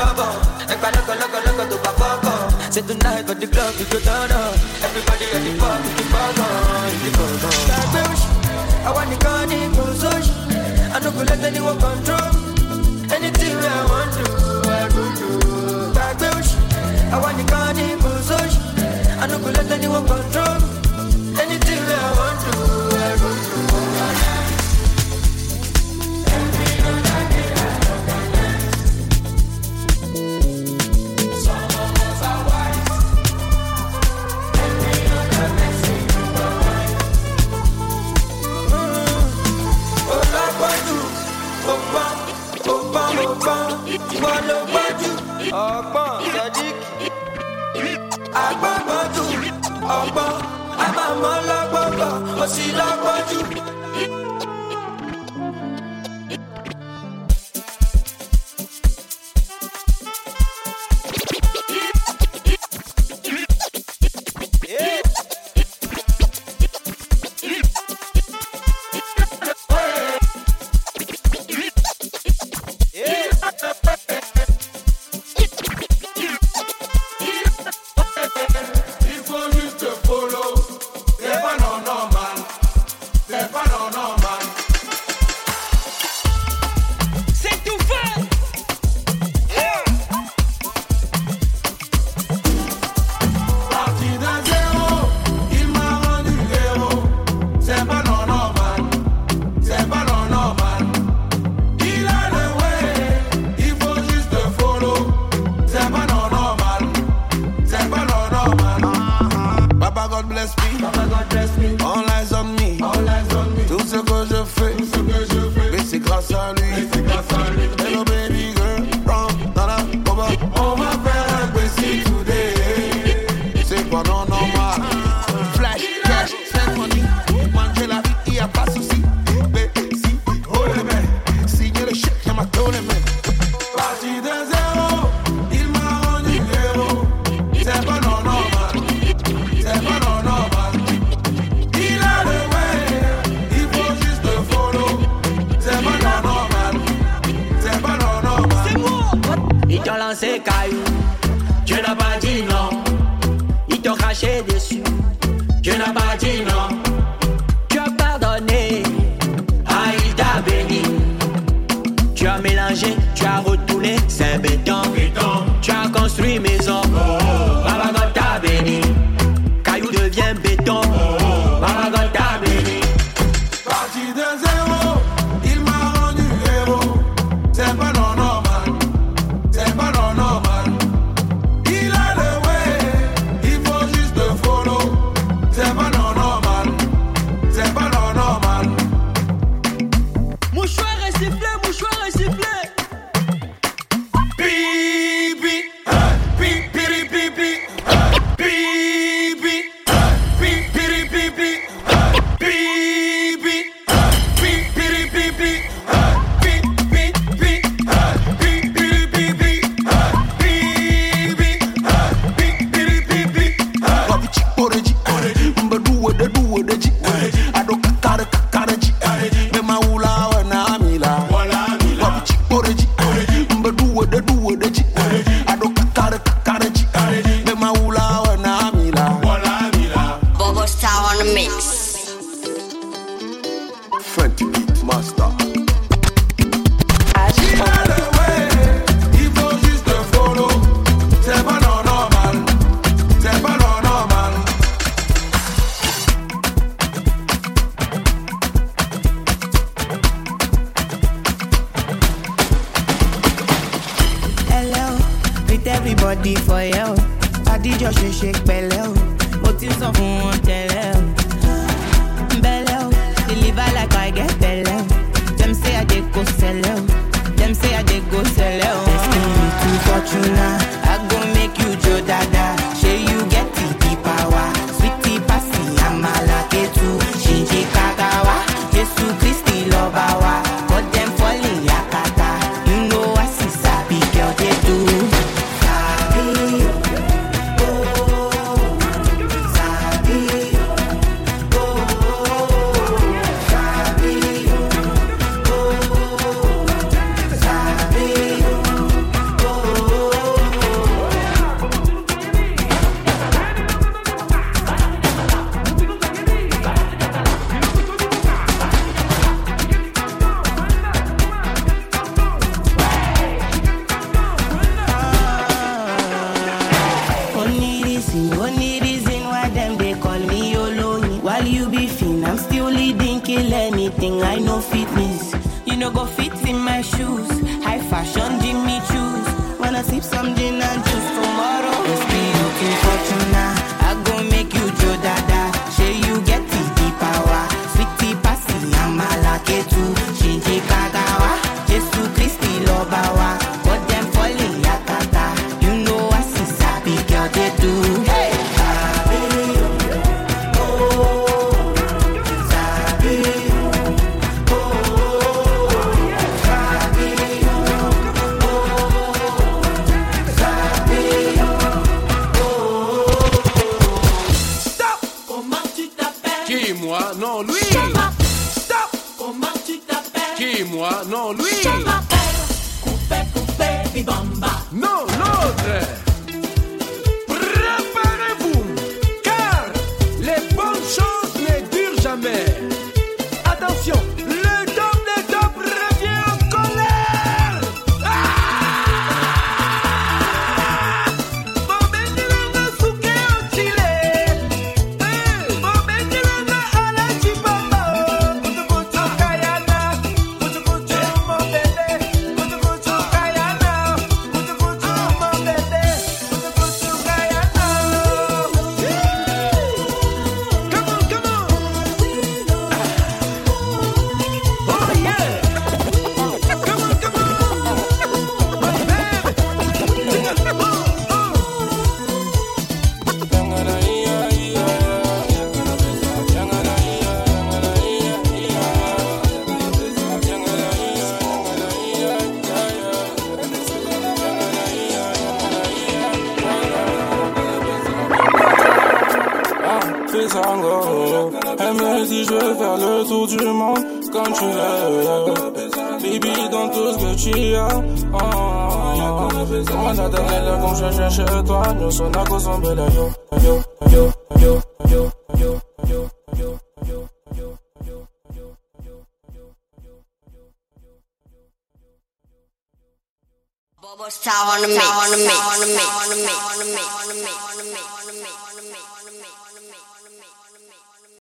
loco. 0.04 0.28
E 0.68 0.76
loco, 0.92 1.14
loco, 1.14 1.38
loco, 1.46 1.68
tu 1.68 1.78
pa 1.80 1.92
poco 1.92 2.54
tu 2.82 2.94
naje 3.04 3.24
con 3.24 3.38
the 3.40 3.48
glock, 3.48 3.80
you 3.80 3.86
could 3.86 4.04
Everybody 4.82 5.26
at 5.30 5.42
the 5.46 5.54
bitch, 7.94 8.22
I 8.84 8.92
want 8.92 9.10
the 9.10 9.18
gun 9.24 9.52
I 10.92 11.00
go 11.12 11.24
let 11.24 11.44
anyone 11.44 11.80
control. 11.80 12.34
Anything 13.14 13.58
I 13.58 13.86
want 13.90 14.12
to, 14.18 14.26
I 14.70 14.90
go 14.90 15.04
do. 15.18 15.94
Dark 15.94 16.18
bitch, 16.18 16.50
I 17.14 17.20
want 17.22 17.38
the 17.38 17.44
I 19.22 19.28
no 19.28 19.38
go 19.40 19.50
let 19.52 19.72
anyone 19.72 20.06
control. 20.08 20.58
Anything 21.40 21.84
I 21.86 22.14
want 22.18 22.40
to. 22.42 22.73
Àbòsí 52.44 52.66
lọ́pọ̀jù. 52.80 53.40